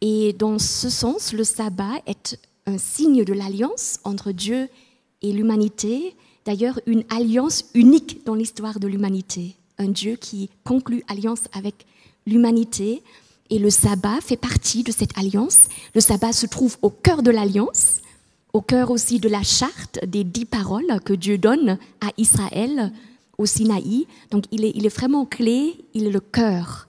[0.00, 4.68] Et dans ce sens, le sabbat est un signe de l'alliance entre Dieu
[5.22, 6.14] et l'humanité.
[6.44, 9.56] D'ailleurs, une alliance unique dans l'histoire de l'humanité.
[9.78, 11.86] Un Dieu qui conclut alliance avec
[12.26, 13.02] l'humanité.
[13.50, 15.68] Et le sabbat fait partie de cette alliance.
[15.94, 18.00] Le sabbat se trouve au cœur de l'alliance,
[18.52, 22.92] au cœur aussi de la charte des dix paroles que Dieu donne à Israël
[23.36, 24.06] au Sinaï.
[24.30, 26.88] Donc il est, il est vraiment clé, il est le cœur.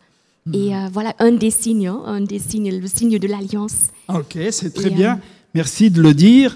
[0.54, 3.88] Et euh, voilà un des signes, hein, un des signes, le signe de l'alliance.
[4.08, 5.20] Ok, c'est très Et, euh, bien.
[5.56, 6.56] Merci de le dire,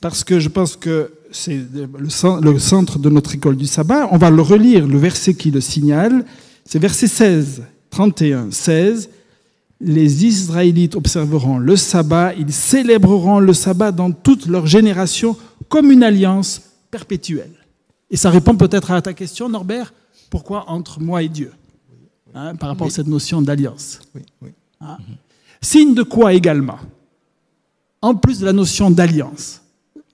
[0.00, 1.60] parce que je pense que c'est
[1.98, 4.08] le centre de notre école du sabbat.
[4.10, 6.24] On va le relire, le verset qui le signale.
[6.64, 9.08] C'est verset 16, 31, 16.
[9.80, 15.36] Les Israélites observeront le sabbat, ils célébreront le sabbat dans toutes leurs générations
[15.68, 17.52] comme une alliance perpétuelle.
[18.10, 19.92] Et ça répond peut-être à ta question, Norbert,
[20.30, 21.52] pourquoi entre moi et Dieu
[22.34, 24.00] Hein, Par rapport à cette notion d'alliance.
[24.14, 24.50] Oui, oui.
[25.60, 26.78] Signe de quoi également?
[28.02, 29.62] En plus de la notion d'alliance,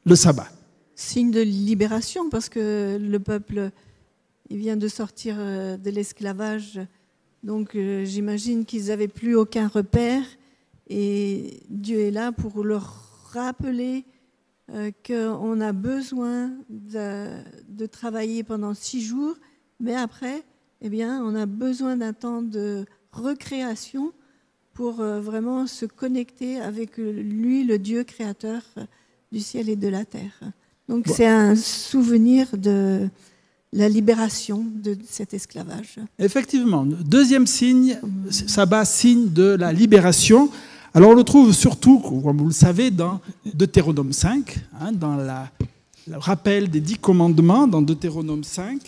[0.07, 0.49] le sabbat.
[0.95, 3.71] Signe de libération parce que le peuple
[4.51, 6.81] il vient de sortir euh, de l'esclavage.
[7.45, 10.25] Donc euh, j'imagine qu'ils n'avaient plus aucun repère
[10.89, 14.05] et Dieu est là pour leur rappeler
[14.73, 17.29] euh, qu'on a besoin de,
[17.69, 19.37] de travailler pendant six jours,
[19.79, 20.43] mais après,
[20.81, 24.13] eh bien, on a besoin d'un temps de recréation
[24.73, 28.63] pour euh, vraiment se connecter avec lui, le Dieu créateur
[29.33, 30.41] du ciel et de la terre.
[30.89, 31.13] Donc Bon.
[31.15, 33.09] c'est un souvenir de
[33.75, 35.97] la libération de cet esclavage.
[36.19, 37.99] Effectivement, deuxième signe,
[38.31, 40.49] sabbat, signe de la libération.
[40.95, 43.21] Alors on le trouve surtout, comme vous le savez, dans
[43.53, 48.79] Deutéronome 5, hein, dans le rappel des dix commandements dans Deutéronome 5.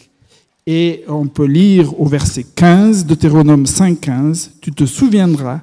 [0.68, 5.60] Et on peut lire au verset 15, Deutéronome 5, 15, Tu te souviendras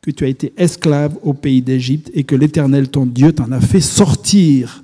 [0.00, 3.60] que tu as été esclave au pays d'Égypte et que l'Éternel, ton Dieu, t'en a
[3.60, 4.82] fait sortir.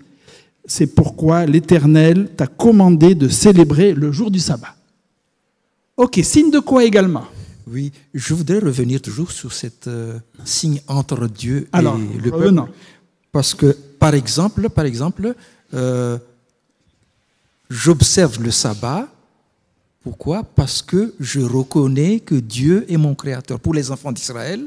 [0.75, 4.75] C'est pourquoi l'Éternel t'a commandé de célébrer le jour du sabbat.
[5.99, 7.27] Ok, signe de quoi également?
[7.71, 12.65] Oui, je voudrais revenir toujours sur cette euh, signe entre Dieu Alors, et le revenons.
[12.65, 12.79] peuple.
[13.33, 15.35] Parce que, par exemple, par exemple
[15.75, 16.17] euh,
[17.69, 19.09] j'observe le sabbat.
[20.03, 20.43] Pourquoi?
[20.43, 23.61] Parce que je reconnais que Dieu est mon créateur.
[23.61, 24.65] Pour les enfants d'Israël,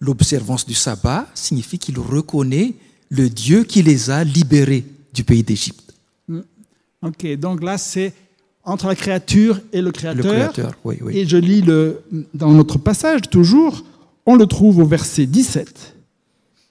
[0.00, 2.74] l'observance du sabbat signifie qu'il reconnaît
[3.08, 5.94] le Dieu qui les a libérés du pays d'Égypte.
[7.02, 8.12] Ok, donc là, c'est
[8.64, 10.24] entre la créature et le créateur.
[10.24, 11.16] Le créateur, oui, oui.
[11.16, 12.02] Et je lis le,
[12.34, 13.84] dans notre passage, toujours,
[14.26, 15.96] on le trouve au verset 17.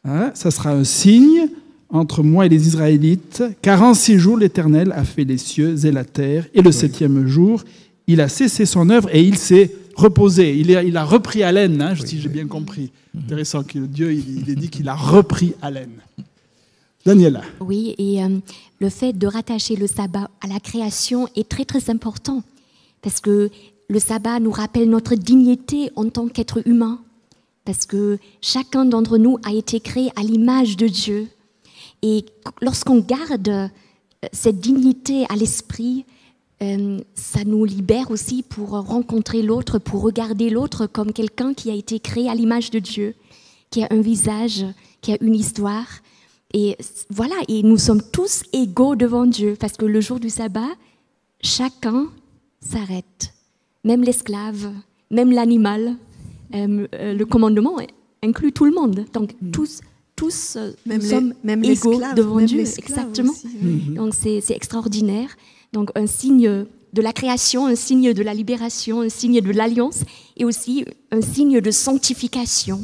[0.06, 1.48] Hein, ça sera un signe
[1.90, 5.92] entre moi et les Israélites, car en six jours l'Éternel a fait les cieux et
[5.92, 7.64] la terre, et le septième jour,
[8.06, 10.56] il a cessé son œuvre et il s'est reposé.
[10.56, 12.92] Il, a, il a repris haleine, hein, si j'ai bien compris.
[13.18, 15.90] Intéressant que Dieu, il, il est dit qu'il a repris haleine.
[17.60, 18.40] Oui, et euh,
[18.80, 22.44] le fait de rattacher le sabbat à la création est très très important
[23.02, 23.50] parce que
[23.90, 27.00] le sabbat nous rappelle notre dignité en tant qu'être humain
[27.66, 31.28] parce que chacun d'entre nous a été créé à l'image de Dieu.
[32.02, 32.26] Et
[32.62, 33.68] lorsqu'on garde euh,
[34.32, 36.06] cette dignité à l'esprit,
[36.62, 41.74] euh, ça nous libère aussi pour rencontrer l'autre, pour regarder l'autre comme quelqu'un qui a
[41.74, 43.16] été créé à l'image de Dieu,
[43.70, 44.66] qui a un visage,
[45.02, 45.88] qui a une histoire.
[46.54, 46.78] Et
[47.10, 50.70] voilà, et nous sommes tous égaux devant Dieu, parce que le jour du sabbat,
[51.42, 52.08] chacun
[52.62, 53.34] s'arrête,
[53.84, 54.72] même l'esclave,
[55.12, 55.96] même l'animal.
[56.56, 57.76] Euh, euh, le commandement
[58.24, 59.06] inclut tout le monde.
[59.14, 59.52] Donc Mm.
[59.52, 59.82] tous,
[60.16, 62.60] tous euh, Même nous les- sommes même égaux l'esclave, devant même Dieu.
[62.62, 63.32] Exactement.
[63.32, 63.84] aussi, oui.
[63.90, 63.94] Mhm.
[63.94, 65.30] Donc c'est c'est extraordinaire.
[65.74, 70.00] Donc un signe de la création, un signe de la libération, un signe de l'alliance
[70.38, 72.84] et aussi un signe de sanctification.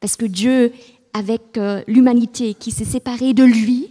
[0.00, 0.72] Parce que Dieu,
[1.14, 3.88] avec euh, l'humanité qui s'est séparée de lui,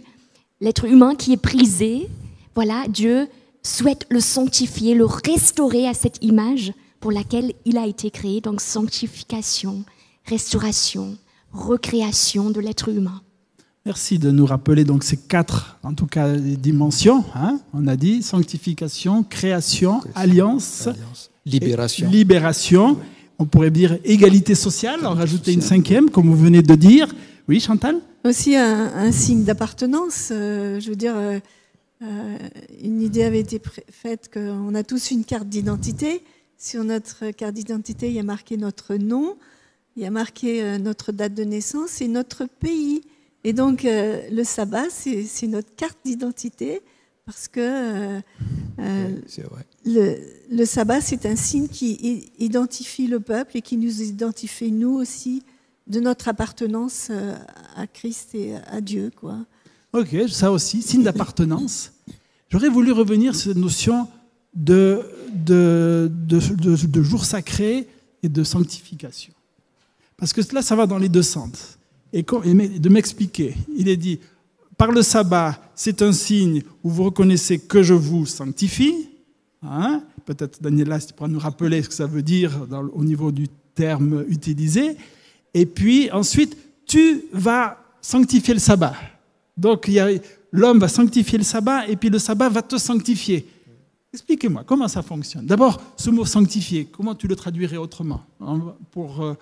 [0.60, 2.08] l'être humain qui est prisé,
[2.54, 3.26] voilà, Dieu
[3.62, 8.40] souhaite le sanctifier, le restaurer à cette image pour laquelle il a été créé.
[8.40, 9.84] Donc sanctification,
[10.26, 11.16] restauration,
[11.52, 13.22] recréation de l'être humain.
[13.86, 17.24] Merci de nous rappeler donc ces quatre, en tout cas, dimensions.
[17.34, 17.58] hein.
[17.74, 21.30] On a dit sanctification, création, alliance, Alliance.
[21.44, 22.08] Libération.
[22.08, 22.98] et libération.
[23.38, 27.12] On pourrait dire égalité sociale, en rajouter une cinquième, comme vous venez de dire.
[27.48, 27.98] Oui, Chantal?
[28.24, 30.28] Aussi un, un signe d'appartenance.
[30.30, 31.38] euh, je veux dire, euh,
[32.02, 32.36] euh,
[32.82, 33.60] une idée avait été
[33.90, 36.22] faite qu'on a tous une carte d'identité.
[36.58, 39.36] Sur notre carte d'identité, il y a marqué notre nom,
[39.96, 43.02] il y a marqué euh, notre date de naissance et notre pays.
[43.42, 46.80] Et donc, euh, le sabbat, c'est c'est notre carte d'identité
[47.26, 48.20] parce que
[48.78, 49.64] euh, Oui, c'est vrai.
[49.84, 50.16] le,
[50.50, 55.42] le sabbat, c'est un signe qui identifie le peuple et qui nous identifie, nous aussi,
[55.86, 57.34] de notre appartenance euh,
[57.76, 59.10] à Christ et à Dieu.
[59.14, 59.38] Quoi.
[59.92, 61.92] Ok, ça aussi, signe d'appartenance.
[62.50, 64.08] J'aurais voulu revenir sur cette notion
[64.54, 65.00] de,
[65.34, 67.86] de, de, de- de jour sacré
[68.22, 69.32] et de sanctification.
[70.16, 71.78] Parce que là, ça va dans les deux sens.
[72.12, 74.20] Et de m'expliquer, il est dit,
[74.76, 79.08] par le sabbat, c'est un signe où vous reconnaissez que je vous sanctifie.
[79.62, 83.46] Hein Peut-être Daniela, tu pourras nous rappeler ce que ça veut dire au niveau du
[83.74, 84.96] terme utilisé.
[85.52, 86.56] Et puis ensuite,
[86.86, 88.94] tu vas sanctifier le sabbat.
[89.56, 89.90] Donc
[90.52, 93.46] l'homme va sanctifier le sabbat et puis le sabbat va te sanctifier.
[94.12, 95.46] Expliquez-moi comment ça fonctionne?
[95.46, 99.34] D'abord, ce mot sanctifier, comment tu le traduirais autrement hein, pour euh,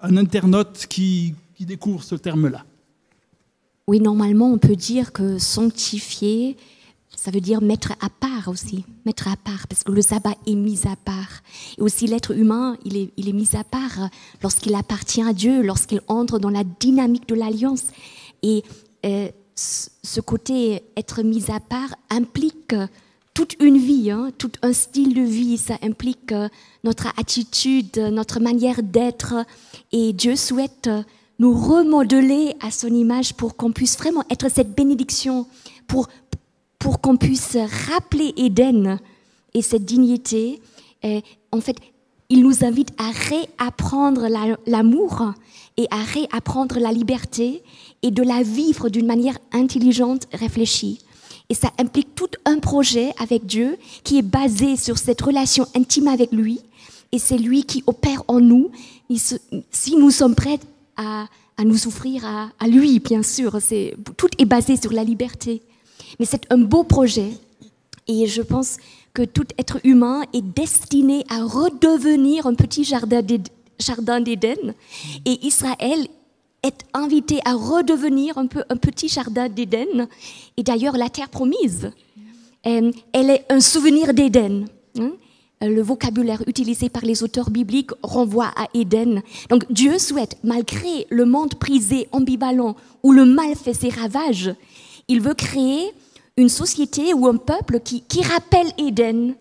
[0.00, 2.64] un internaute qui découvre ce terme-là?
[3.88, 6.58] Oui, normalement, on peut dire que sanctifier,
[7.16, 10.56] ça veut dire mettre à part aussi, mettre à part, parce que le sabbat est
[10.56, 11.40] mis à part.
[11.78, 14.10] Et aussi l'être humain, il est, mis à part
[14.42, 17.84] lorsqu'il appartient à Dieu, lorsqu'il entre dans la dynamique de l'alliance.
[18.42, 18.62] Et
[19.06, 22.74] euh, ce côté être mis à part implique
[23.32, 25.56] toute une vie, hein, tout un style de vie.
[25.56, 26.50] Ça implique euh,
[26.84, 29.46] notre attitude, notre manière d'être.
[29.92, 30.90] Et Dieu souhaite
[31.38, 35.46] nous remodeler à son image pour qu'on puisse vraiment être cette bénédiction,
[35.86, 36.08] pour,
[36.78, 37.56] pour qu'on puisse
[37.90, 38.98] rappeler Éden
[39.54, 40.60] et cette dignité.
[41.52, 41.76] En fait,
[42.28, 45.32] il nous invite à réapprendre la- l'amour
[45.76, 47.62] et à réapprendre la liberté
[48.02, 50.98] et de la vivre d'une manière intelligente, réfléchie.
[51.48, 56.08] Et ça implique tout un projet avec Dieu qui est basé sur cette relation intime
[56.08, 56.60] avec lui.
[57.12, 58.70] Et c'est lui qui opère en nous.
[59.70, 60.58] Si nous sommes prêts
[60.98, 61.28] à,
[61.64, 65.62] nous souffrir à, lui, bien sûr, c'est, tout est basé sur la liberté.
[66.18, 67.30] Mais c'est un beau projet.
[68.06, 68.76] Et je pense
[69.14, 74.74] que tout être humain est destiné à redevenir un petit jardin d'Éd- jardin d'Éden.
[75.24, 76.08] Et Israël
[76.62, 80.08] est invité à redevenir un peu un petit jardin d'Éden.
[80.56, 81.90] Et d'ailleurs, la terre promise,
[82.66, 84.66] euh, elle est un souvenir d'Éden.
[85.60, 89.22] Le vocabulaire utilisé par les auteurs bibliques renvoie à Éden.
[89.50, 94.54] Donc Dieu souhaite, malgré le monde prisé, ambivalent, où le mal fait ses ravages,
[95.08, 95.90] il veut créer
[96.36, 99.34] une société ou un peuple qui, qui rappelle Éden,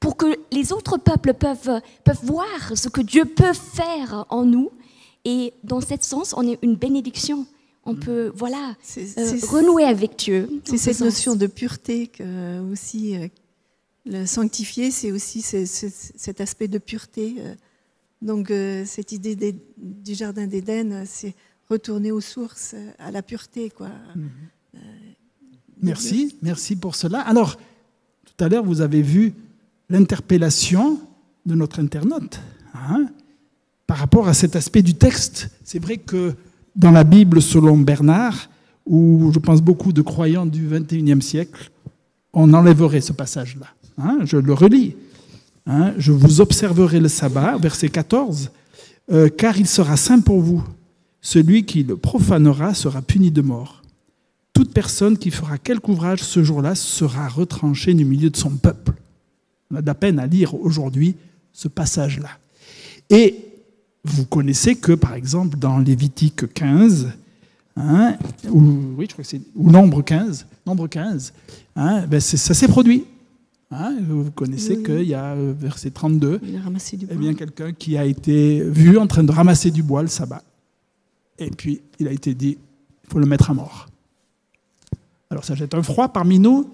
[0.00, 4.70] pour que les autres peuples peuvent, peuvent voir ce que Dieu peut faire en nous.
[5.24, 7.46] Et dans ce sens, on est une bénédiction.
[7.84, 10.48] On peut, voilà, euh, renouer avec Dieu.
[10.64, 13.28] c'est cette ce notion de pureté que aussi euh,
[14.10, 15.86] le sanctifié, c'est aussi ce- ce-
[16.16, 17.36] cet aspect de pureté.
[17.40, 17.54] euh.
[18.22, 21.34] Donc euh, cette idée des- du jardin d'Éden, euh, c'est
[21.70, 23.90] retourner aux sources, à la pureté, quoi.
[24.74, 24.78] Euh,
[25.80, 27.20] Merci, merci pour cela.
[27.20, 27.56] Alors,
[28.24, 29.32] tout à l'heure, vous avez vu
[29.88, 30.98] l'interpellation
[31.46, 32.40] de notre internaute
[32.74, 33.06] hein,
[33.86, 35.50] par rapport à cet aspect du texte.
[35.64, 36.34] C'est vrai que
[36.74, 38.50] dans la Bible, selon Bernard,
[38.86, 41.70] ou je pense beaucoup de croyants du XXIe siècle,
[42.32, 43.66] on enlèverait ce passage-là.
[43.98, 44.18] Hein.
[44.24, 44.94] je le relis.
[45.66, 45.92] hein.
[45.98, 48.50] je vous observerai le sabbat, verset 14,
[49.10, 50.64] euh, car il sera saint pour vous.
[51.20, 53.78] Celui qui le profanera sera puni de mort
[54.58, 58.92] toute personne qui fera quelque ouvrage ce jour-là sera retranchée du milieu de son peuple.
[59.70, 61.14] On a de la peine à lire aujourd'hui
[61.52, 62.30] ce passage-là.
[63.08, 63.36] Et
[64.02, 67.12] vous connaissez que, par exemple, dans Lévitique 15,
[67.76, 68.16] hein,
[68.50, 68.60] ou,
[68.96, 71.32] oui, je crois que ou Nombre 15, Nombre 15,
[71.76, 73.04] hein, ben ça s'est produit.
[73.70, 74.82] Hein, vous connaissez Oui.
[74.82, 77.14] qu'il y a euh, verset 32, Il a ramassé du bois.
[77.16, 80.42] eh bien, quelqu'un qui a été vu en train de ramasser du bois le sabbat.
[81.38, 82.56] Et puis, il a été dit,
[83.04, 83.86] il faut le mettre à mort.
[85.30, 86.70] Alors, ça jette un froid parmi nous.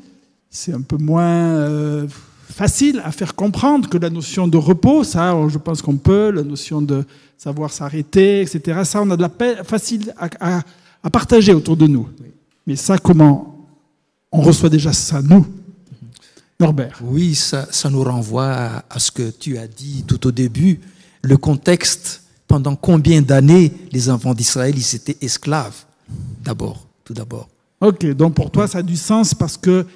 [0.51, 2.07] C'est un peu moins euh,
[2.45, 6.45] facile à faire comprendre que la notion de repos, ça, je pense qu'on peut, la
[6.45, 7.05] notion de
[7.36, 8.82] savoir s'arrêter, etc.
[8.84, 10.28] Ça, on a de la peine facile à,
[10.59, 10.62] à-
[11.03, 12.09] à partager autour de nous.
[12.68, 13.66] Mais ça, comment
[14.30, 15.45] on reçoit déjà ça, nous?
[16.61, 17.01] Norbert.
[17.03, 20.81] Oui, ça, ça nous renvoie à, à ce que tu as dit tout au début,
[21.23, 25.85] le contexte, pendant combien d'années les enfants d'Israël, ils étaient esclaves,
[26.45, 27.49] d'abord, tout d'abord.
[27.81, 29.87] Ok, donc pour toi, ça a du sens parce que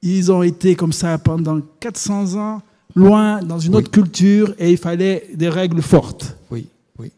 [0.00, 2.62] ils ont été comme ça pendant 400 ans,
[2.94, 3.78] loin, dans une Oui.
[3.82, 6.36] autre culture, et il fallait des règles fortes.
[6.50, 6.68] Oui,
[6.98, 7.10] oui.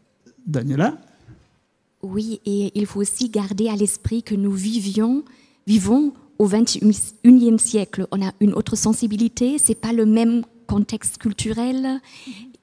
[0.47, 0.97] Daniela?
[2.01, 5.23] Oui, et il faut aussi garder à l'esprit que nous vivions,
[5.67, 8.07] vivons au 21e siècle.
[8.11, 12.01] On a une autre sensibilité, c'est pas le même contexte culturel.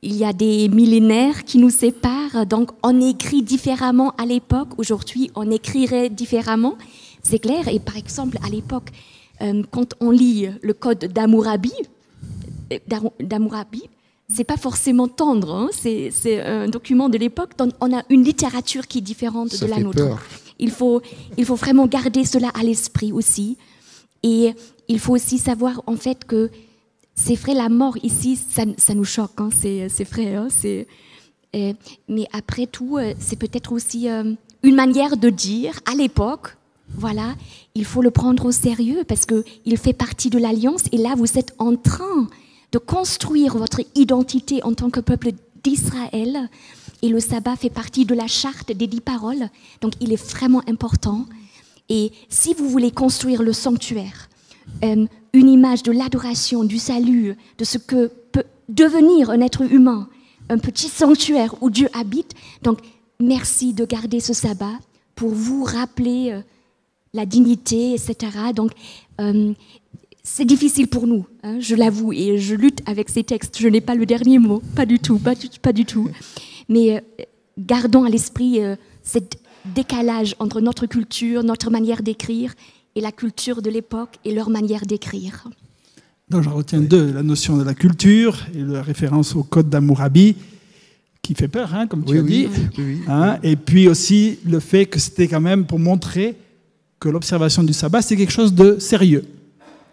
[0.02, 4.70] Il y a des millénaires qui nous séparent, donc on écrit différemment à l'époque.
[4.78, 6.76] Aujourd'hui, on écrirait différemment,
[7.22, 7.68] c'est clair.
[7.68, 8.90] Et par exemple, à l'époque,
[9.42, 11.72] euh, quand on lit le code d'Hammurabi,
[12.72, 12.78] euh,
[13.20, 13.84] d'Hammurabi,
[14.32, 15.54] c'est pas forcément tendre.
[15.54, 15.68] hein.
[15.72, 17.50] C'est un document de l'époque.
[17.80, 19.96] On a une littérature qui est différente Ça de la nôtre.
[19.98, 20.18] peur.
[20.58, 21.00] Il faut,
[21.36, 23.56] il faut vraiment garder cela à l'esprit aussi.
[24.22, 24.52] Et
[24.88, 26.50] il faut aussi savoir en fait que
[27.14, 29.32] c'est vrai, la mort ici, ça, ça nous choque.
[29.38, 29.48] hein.
[29.52, 30.34] C'est vrai.
[30.34, 30.48] hein.
[31.56, 31.72] Euh,
[32.08, 36.56] mais après tout, euh, c'est peut-être aussi euh, une manière de dire à l'époque.
[36.94, 37.34] Voilà,
[37.74, 41.14] il faut le prendre au sérieux parce que il fait partie de l'alliance et là
[41.16, 42.28] vous êtes en train
[42.72, 45.30] de construire votre identité en tant que peuple
[45.62, 46.48] d'Israël
[47.02, 49.48] et le sabbat fait partie de la charte des dix paroles.
[49.80, 51.26] Donc il est vraiment important.
[51.88, 54.28] Et si vous voulez construire le sanctuaire,
[54.84, 60.08] euh, une image de l'adoration, du salut, de ce que peut devenir un être humain,
[60.48, 62.80] un petit sanctuaire où Dieu habite, donc
[63.20, 64.78] merci de garder ce sabbat
[65.14, 66.40] pour vous rappeler euh,
[67.14, 68.16] la dignité, etc.
[68.54, 68.72] Donc
[69.20, 69.52] euh,
[70.30, 73.58] c'est difficile pour nous, hein, je l'avoue, et je lutte avec ces textes.
[73.58, 76.08] Je n'ai pas le dernier mot, pas du tout, pas du, pas du tout.
[76.68, 77.00] Mais euh,
[77.58, 79.18] gardons à l'esprit euh, ce
[79.74, 82.54] décalage entre notre culture, notre manière d'écrire,
[82.94, 85.48] et la culture de l'époque et leur manière d'écrire.
[86.28, 90.36] Donc j'en retiens deux, la notion de la culture et la référence au code d'Amourabi,
[91.22, 92.48] qui fait peur, hein, comme tu Oui, as oui, dit.
[92.78, 92.98] oui, oui.
[93.08, 96.36] Hein, et puis aussi le fait que c'était quand même pour montrer
[97.00, 99.24] que l'observation du sabbat, c'est quelque chose de sérieux.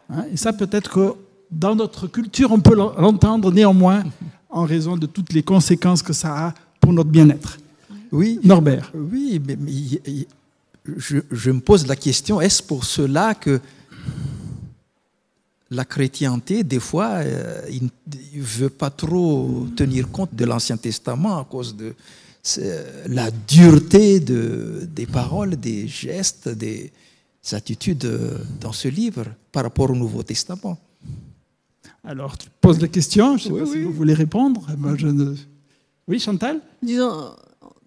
[0.09, 1.13] Hein, et ça, peut-être que
[1.51, 4.03] dans notre culture, on peut l'en- l'entendre néanmoins
[4.49, 7.57] en raison de toutes les conséquences que ça a pour notre bien-être.
[8.11, 8.91] Oui, Norbert.
[8.95, 9.57] oui mais,
[10.97, 13.59] je, je me pose la question, est-ce pour cela que
[15.71, 21.39] la chrétienté, des fois, euh, il ne veut pas trop tenir compte de l'Ancien Testament
[21.39, 21.93] à cause de
[22.43, 26.91] c'est, la dureté de, des paroles, des gestes, des
[27.53, 30.77] attitudes euh, dans ce livre par rapport au Nouveau Testament
[32.03, 34.65] Alors, tu poses la question, je ne sais Oui, pas si vous voulez répondre.
[34.77, 35.35] Moi, je ne-
[36.07, 36.61] Oui, Chantal?
[36.81, 37.31] Disons,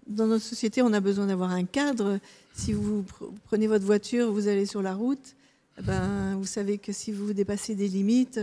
[0.07, 2.19] dans notre société, on a besoin d'avoir un cadre.
[2.55, 5.35] Si vous pr- prenez votre voiture, vous allez sur la route,
[5.79, 8.41] eh ben, vous savez que si vous dépassez des limites,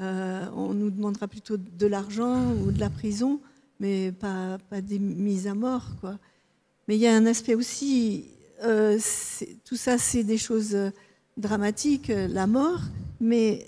[0.00, 3.38] euh, on nous demandera plutôt de l'argent ou de la prison,
[3.80, 5.84] mais pas, pas des mises à mort.
[6.00, 6.16] Quoi.
[6.88, 8.24] Mais il y a un aspect aussi,
[8.62, 8.98] euh,
[9.64, 10.90] tout ça, c'est des choses euh,
[11.36, 12.80] dramatiques, euh, la mort,
[13.20, 13.66] mais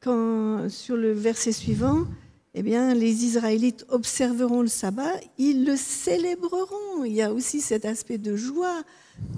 [0.00, 2.06] quand, sur le verset suivant,
[2.54, 7.04] eh bien, les Israélites observeront le sabbat, ils le célébreront.
[7.04, 8.82] Il y a aussi cet aspect de joie,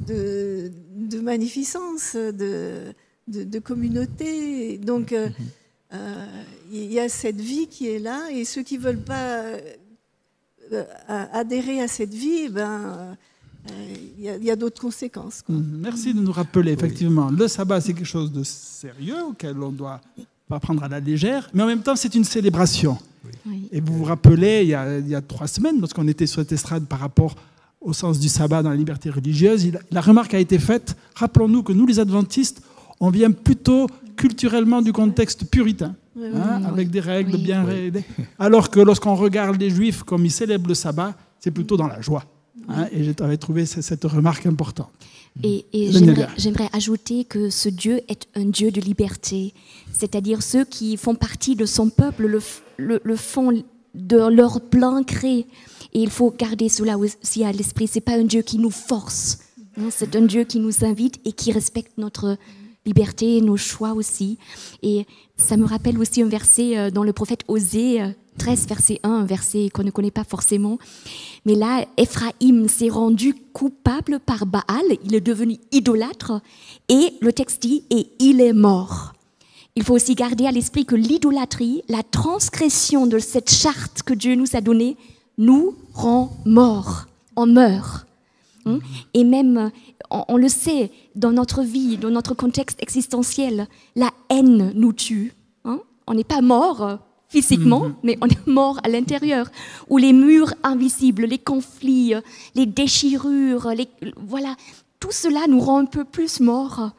[0.07, 2.95] de, de magnificence, de,
[3.29, 4.79] de, de communauté.
[4.79, 5.29] Donc, euh,
[5.93, 6.27] euh,
[6.73, 9.45] il y a cette vie qui est là, et ceux qui ne veulent pas
[11.09, 13.17] adhérer à cette vie, eh ben,
[13.71, 15.43] euh, il y a, d'autres conséquences.
[15.43, 15.55] quoi.
[15.55, 15.79] Mhm.
[15.83, 20.01] Merci de nous rappeler, effectivement, le sabbat, c'est quelque chose de sérieux auquel on doit
[20.49, 22.99] pas prendre à la légère, mais en même temps, c'est une célébration.
[23.47, 23.69] Oui.
[23.71, 26.41] Et vous vous rappelez, il y a, il y a trois semaines, lorsqu'on était sur
[26.41, 27.35] cette estrade par rapport
[27.81, 31.63] au sens du sabbat dans la liberté religieuse, il- la remarque a été faite, rappelons-nous
[31.63, 32.63] que nous, les adventistes,
[32.99, 33.87] on vient plutôt
[34.17, 36.67] culturellement du contexte puritain, Oui, hein, oui.
[36.67, 37.43] avec des règles Oui.
[37.43, 38.05] bien réglées,
[38.39, 42.01] alors que lorsqu'on regarde les juifs comme ils célèbrent le sabbat, c'est plutôt dans la
[42.03, 42.25] joie.
[42.69, 44.91] Hein, et j'avais trouvé ce- cette remarque importante.
[45.45, 46.29] Et, et Daniela.
[46.37, 49.55] j'aimerais, ajouter que ce Dieu est un Dieu de liberté,
[49.93, 53.63] c'est-à-dire ceux qui font partie de son peuple le, f- le- le font
[53.95, 55.47] de leur plein gré.
[55.93, 57.87] Et il faut garder cela aussi à l'esprit.
[57.89, 59.39] C'est pas un Dieu qui nous force,
[59.79, 62.37] hein, c'est un Dieu qui nous invite et qui respecte notre
[62.87, 64.39] liberté nos choix aussi.
[64.83, 65.07] Et
[65.37, 68.09] ça me rappelle aussi un verset euh, dans le prophète Osée euh,
[68.39, 70.79] 13, verset 1, un verset qu'on ne connaît pas forcément.
[71.45, 74.65] Mais là, Ephraïm s'est rendu coupable par Baal,
[75.05, 76.41] il est devenu idolâtre,
[76.89, 79.13] et le texte dit, et il est mort.
[79.77, 84.35] Il faut aussi garder à l'esprit que l'idolâtrie, la transgression de cette charte que Dieu
[84.35, 84.97] nous a donnée,
[85.39, 87.07] nous rend morts.
[87.37, 88.07] On meurt.
[88.67, 88.79] Hein?
[89.15, 89.69] Et même, euh,
[90.11, 95.33] on, on le sait, dans notre vie, dans notre contexte existentiel, la haine nous tue.
[95.65, 95.81] hein.
[96.07, 96.97] On n'est pas mort euh,
[97.29, 99.51] physiquement, mais on est mort à l'intérieur.
[99.89, 102.21] Ou les murs invisibles, les conflits, euh,
[102.55, 104.57] les déchirures, les, voilà,
[104.99, 106.91] tout cela nous rend un peu plus morts.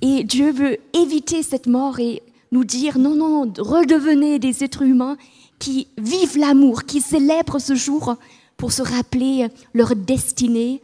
[0.00, 5.16] Et Dieu veut éviter cette mort et nous dire non, non, redevenez des êtres humains
[5.58, 8.16] qui vivent l'amour, qui célèbrent ce jour
[8.56, 10.80] pour se rappeler leur destinée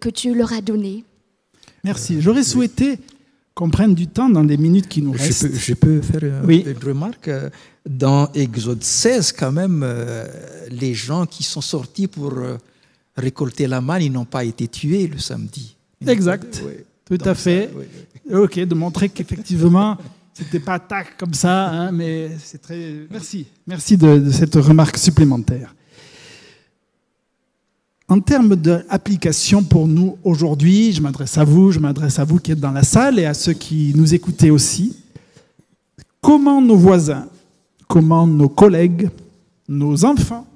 [0.00, 1.04] que Dieu leur a donnée.
[1.84, 2.20] Merci.
[2.20, 2.98] J'aurais souhaité
[3.54, 5.48] qu'on prenne du temps dans les minutes qui nous Je restent.
[5.50, 6.64] peux, je peux faire euh, Oui.
[6.66, 7.28] une remarque.
[7.28, 7.48] euh,
[7.88, 10.26] Dans Exode 16, quand même, euh,
[10.70, 12.58] les gens qui sont sortis pour euh,
[13.16, 15.76] récolter la manne, ils n'ont pas été tués le samedi.
[16.06, 16.62] Exact.
[16.66, 16.72] oui.
[17.04, 17.70] Tout Donc à ça, fait.
[17.76, 17.84] oui,
[18.28, 18.34] oui.
[18.36, 19.96] Ok, de montrer qu'effectivement,
[20.34, 23.06] c'était pas tac comme ça, hein, mais c'est très.
[23.08, 25.72] Merci, merci de, de cette remarque supplémentaire.
[28.08, 32.52] En termes d'application pour nous aujourd'hui, je m'adresse à vous, je m'adresse à vous qui
[32.52, 34.96] êtes dans la salle et à ceux qui nous écoutez aussi.
[36.20, 37.26] Comment nos voisins,
[37.88, 39.10] comment nos collègues,
[39.68, 40.46] nos enfants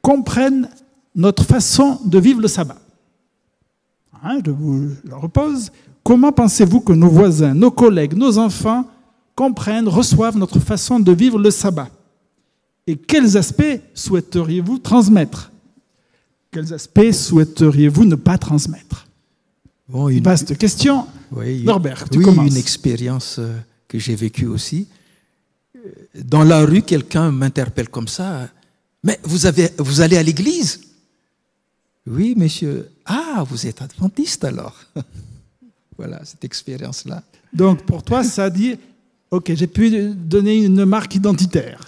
[0.00, 0.68] comprennent
[1.16, 2.78] notre façon de vivre le sabbat?
[4.22, 5.72] Hein, je vous le repose.
[6.04, 8.84] Comment pensez-vous que nos voisins, nos collègues, nos enfants
[9.34, 11.88] comprennent, reçoivent notre façon de vivre le sabbat?
[12.86, 15.50] Et quels aspects souhaiteriez-vous transmettre
[16.56, 19.06] Quels aspects souhaiteriez-vous ne pas transmettre?
[19.90, 21.06] Bon, une, Vaste question.
[21.32, 22.50] oui, une- Norbert, tu oui, commences.
[22.50, 23.54] une expérience euh,
[23.86, 24.88] que j'ai vécue aussi.
[25.76, 25.80] Euh,
[26.24, 28.48] Dans la rue, quelqu'un m'interpelle comme ça.
[29.04, 30.80] Mais vous, avez, vous allez à l'église?
[32.06, 32.88] Oui, monsieur.
[33.04, 34.80] Ah, vous êtes adventiste alors
[35.98, 37.22] Voilà, cette expérience-là.
[37.52, 38.76] Donc pour toi, ça dit,
[39.30, 41.86] ok, j'ai pu donner une marque identitaire.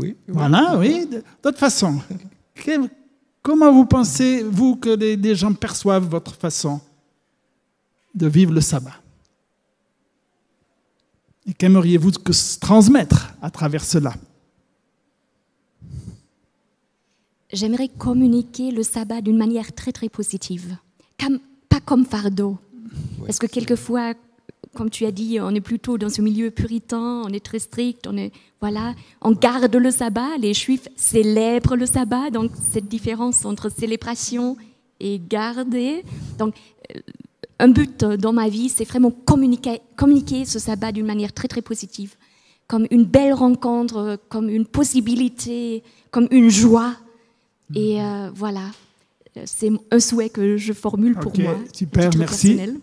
[0.00, 0.16] Oui.
[0.26, 1.08] Voilà, oui,
[1.44, 2.00] d'autre façon.
[3.42, 6.80] Comment vous pensez, vous, que les, les gens perçoivent votre façon
[8.14, 9.00] de vivre le sabbat?
[11.46, 14.14] Et qu'aimeriez-vous que se transmettre à travers cela?
[17.52, 20.76] J'aimerais communiquer le sabbat d'une manière très très positive,
[21.18, 22.58] comme, pas comme fardeau.
[23.24, 24.14] Parce que quelquefois,
[24.74, 28.06] comme tu as dit, on est plutôt dans ce milieu puritain, on est très strict,
[28.06, 30.36] on est voilà, on garde le sabbat.
[30.38, 34.56] Les Juifs célèbrent le sabbat, donc cette différence entre célébration
[35.00, 36.04] et garder.
[36.38, 36.54] Donc
[36.94, 37.00] euh,
[37.58, 41.62] un but dans ma vie, c'est vraiment communiquer, communiquer ce sabbat d'une manière très très
[41.62, 42.16] positive,
[42.68, 46.94] comme une belle rencontre, comme une possibilité, comme une joie.
[47.74, 48.70] Et euh, voilà,
[49.44, 51.56] c'est un souhait que je formule pour moi.
[51.72, 52.56] super, merci.
[52.56, 52.80] personnel.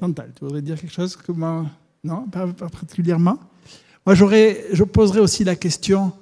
[0.00, 1.66] Chantal, tu voudrais dire quelque chose Comment
[2.02, 3.38] Non, pas, particulièrement.
[4.04, 6.12] Moi, je poserais aussi la question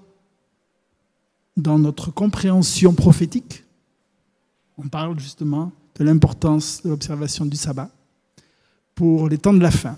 [1.56, 3.64] dans notre compréhension prophétique.
[4.78, 7.90] On parle justement de l'importance de l'observation du sabbat
[8.94, 9.96] pour les temps de la fin.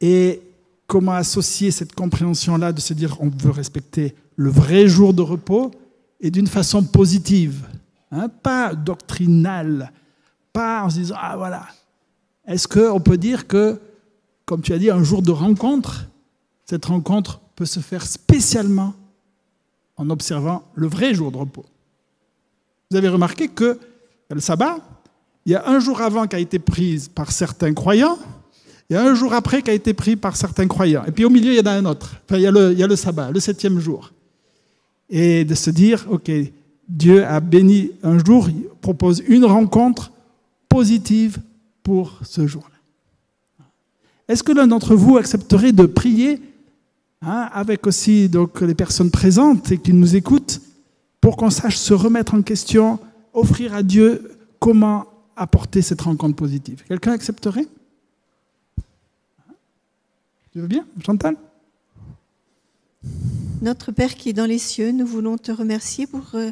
[0.00, 0.42] Et
[0.86, 5.70] comment associer cette compréhension-là de se dire on veut respecter le vrai jour de repos
[6.20, 7.66] et d'une façon positive,
[8.10, 9.92] hein, pas doctrinale,
[10.60, 11.66] en se disant ah voilà.
[12.46, 13.80] Est-ce qu'on peut dire que,
[14.44, 16.06] comme tu as dit, un jour de rencontre,
[16.64, 18.94] cette rencontre peut se faire spécialement
[19.96, 21.64] en observant le vrai jour de repos?
[22.90, 23.78] Vous avez remarqué que
[24.30, 24.78] le sabbat,
[25.44, 28.18] il y a un jour avant qui a été pris par certains croyants,
[28.88, 31.04] il y a un jour après qui a été pris par certains croyants.
[31.06, 32.20] Et puis au milieu, il y en a un autre.
[32.24, 34.12] Enfin, il, y a le, il y a le sabbat, le septième jour.
[35.10, 36.30] Et de se dire, OK,
[36.88, 40.12] Dieu a béni un jour, il propose une rencontre
[40.68, 41.38] positive
[41.82, 42.76] pour ce jour-là.
[44.28, 46.40] Est-ce que l'un d'entre vous accepterait de prier
[47.22, 50.60] hein, avec aussi donc, les personnes présentes et qui nous écoutent
[51.20, 52.98] pour qu'on sache se remettre en question,
[53.32, 55.06] offrir à Dieu comment
[55.36, 56.82] apporter cette rencontre positive?
[56.88, 57.66] Quelqu'un accepterait?
[60.52, 61.36] Tu veux bien, Chantal?
[63.62, 66.50] Notre Père qui est dans les cieux, nous voulons te remercier pour euh,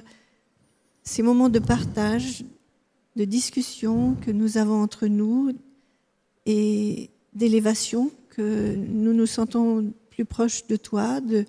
[1.02, 2.44] ces moments de partage,
[3.16, 5.52] de discussion que nous avons entre nous
[6.46, 11.46] et d'élévation, que nous nous sentons plus proches de toi, de,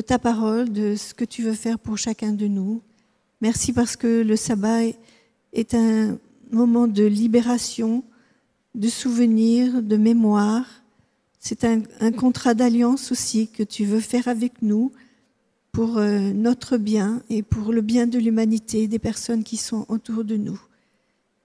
[0.00, 2.82] ta parole, de ce que tu veux faire pour chacun de nous.
[3.40, 4.82] Merci parce que le sabbat
[5.52, 6.18] est un
[6.50, 8.04] moment de libération,
[8.74, 10.66] de souvenir, de mémoire.
[11.40, 14.92] C'est un, un contrat d'alliance aussi que tu veux faire avec nous
[15.76, 20.24] pour euh, notre bien et pour le bien de l'humanité, des personnes qui sont autour
[20.24, 20.58] de nous.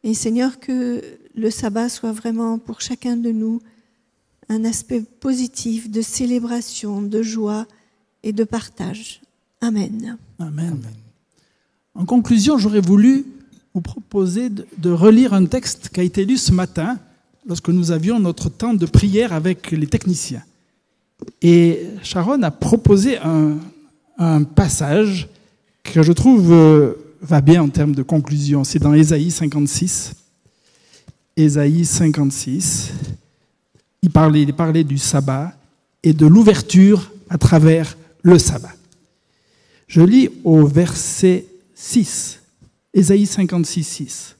[0.04, 1.02] Et Seigneur, que
[1.36, 3.62] le sabbat soit vraiment pour chacun de nous
[4.49, 7.66] un aspect positif de célébration, de joie
[8.24, 9.22] et de partage.
[9.62, 10.18] Amen.
[10.39, 10.82] Amen.
[11.95, 13.26] En conclusion, j'aurais voulu
[13.74, 16.99] vous proposer de, relire un texte qui a été lu ce matin
[17.47, 20.43] lorsque nous avions notre temps de prière avec les techniciens.
[21.41, 23.58] Et Sharon a proposé un,
[24.18, 25.30] un passage
[25.84, 28.63] que je trouve euh, va bien en termes de conclusion.
[28.63, 30.13] C'est dans Ésaïe 56.
[31.38, 32.91] Ésaïe 56.
[34.01, 35.53] Il parlait, du sabbat
[36.01, 38.74] et de l'ouverture à travers le sabbat.
[39.88, 41.45] Je lis au verset
[41.76, 42.39] 6,
[42.93, 44.36] Ésaïe 56, 6.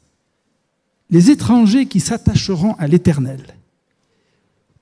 [1.12, 3.42] Les étrangers qui s'attacheront à l'Éternel,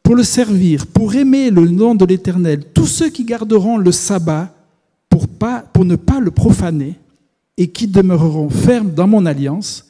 [0.02, 4.54] pour le servir, pour aimer le nom de l'Éternel, tous ceux qui garderont le sabbat
[5.10, 5.28] pour
[5.86, 6.95] ne pas le profaner
[7.60, 9.86] et qui demeureront fermes dans mon alliance,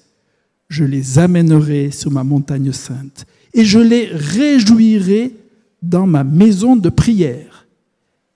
[0.70, 5.36] je les amènerai sur ma montagne sainte et je les réjouirai
[5.82, 7.68] dans ma maison de prière,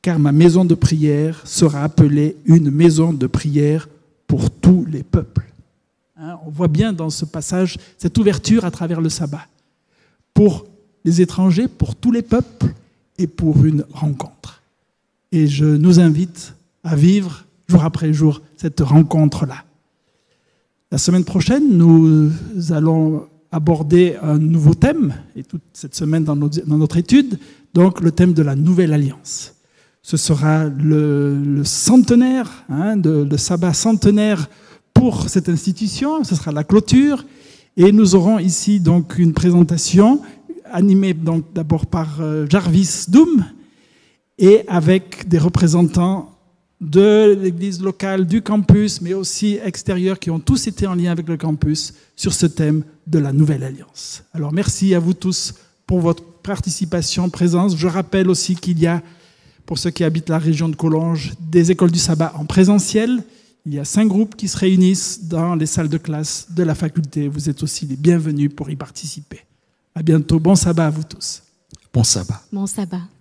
[0.04, 3.90] car ma maison de prière sera appelée une maison de prière
[4.28, 5.50] pour tous les peuples.
[6.16, 9.48] Hein, on voit bien dans ce passage cette ouverture à travers le sabbat,
[10.36, 10.68] pour
[11.06, 12.68] les étrangers, pour tous les peuples
[13.18, 14.62] et pour une rencontre.
[15.32, 16.54] Et je nous invite
[16.84, 19.64] à vivre jour après jour cette rencontre-là.
[20.92, 22.32] La semaine prochaine, nous
[22.70, 27.38] allons aborder un nouveau thème, et toute cette semaine dans, notre étude,
[27.74, 29.54] donc le thème de la nouvelle alliance.
[30.02, 34.50] Ce sera le, centenaire, hein, de, le sabbat centenaire
[34.94, 37.26] pour cette institution, ce sera la clôture,
[37.78, 40.22] et nous aurons ici donc une présentation
[40.72, 41.16] animée
[41.54, 43.46] d'abord par euh, Jarvis Doom
[44.38, 46.33] et avec des représentants
[46.84, 51.28] de l'église locale, du campus, mais aussi extérieurs, qui ont tous été en lien avec
[51.28, 54.24] le campus sur ce thème de la Nouvelle Alliance.
[54.34, 55.54] Alors merci à vous tous
[55.88, 57.78] pour votre participation, présence.
[57.78, 59.02] Je rappelle aussi qu'il y a,
[59.66, 63.24] pour ceux qui habitent la région de Collonges, des écoles du sabbat en présentiel.
[63.66, 66.76] Il y a cinq groupes qui se réunissent dans les salles de classe de la
[66.76, 67.30] faculté.
[67.30, 69.40] Vous êtes aussi les bienvenus pour y participer.
[69.96, 70.40] À bientôt.
[70.40, 71.44] Bon sabbat à vous tous.
[71.94, 72.44] Bon sabbat.
[72.52, 73.13] Bon sabbat.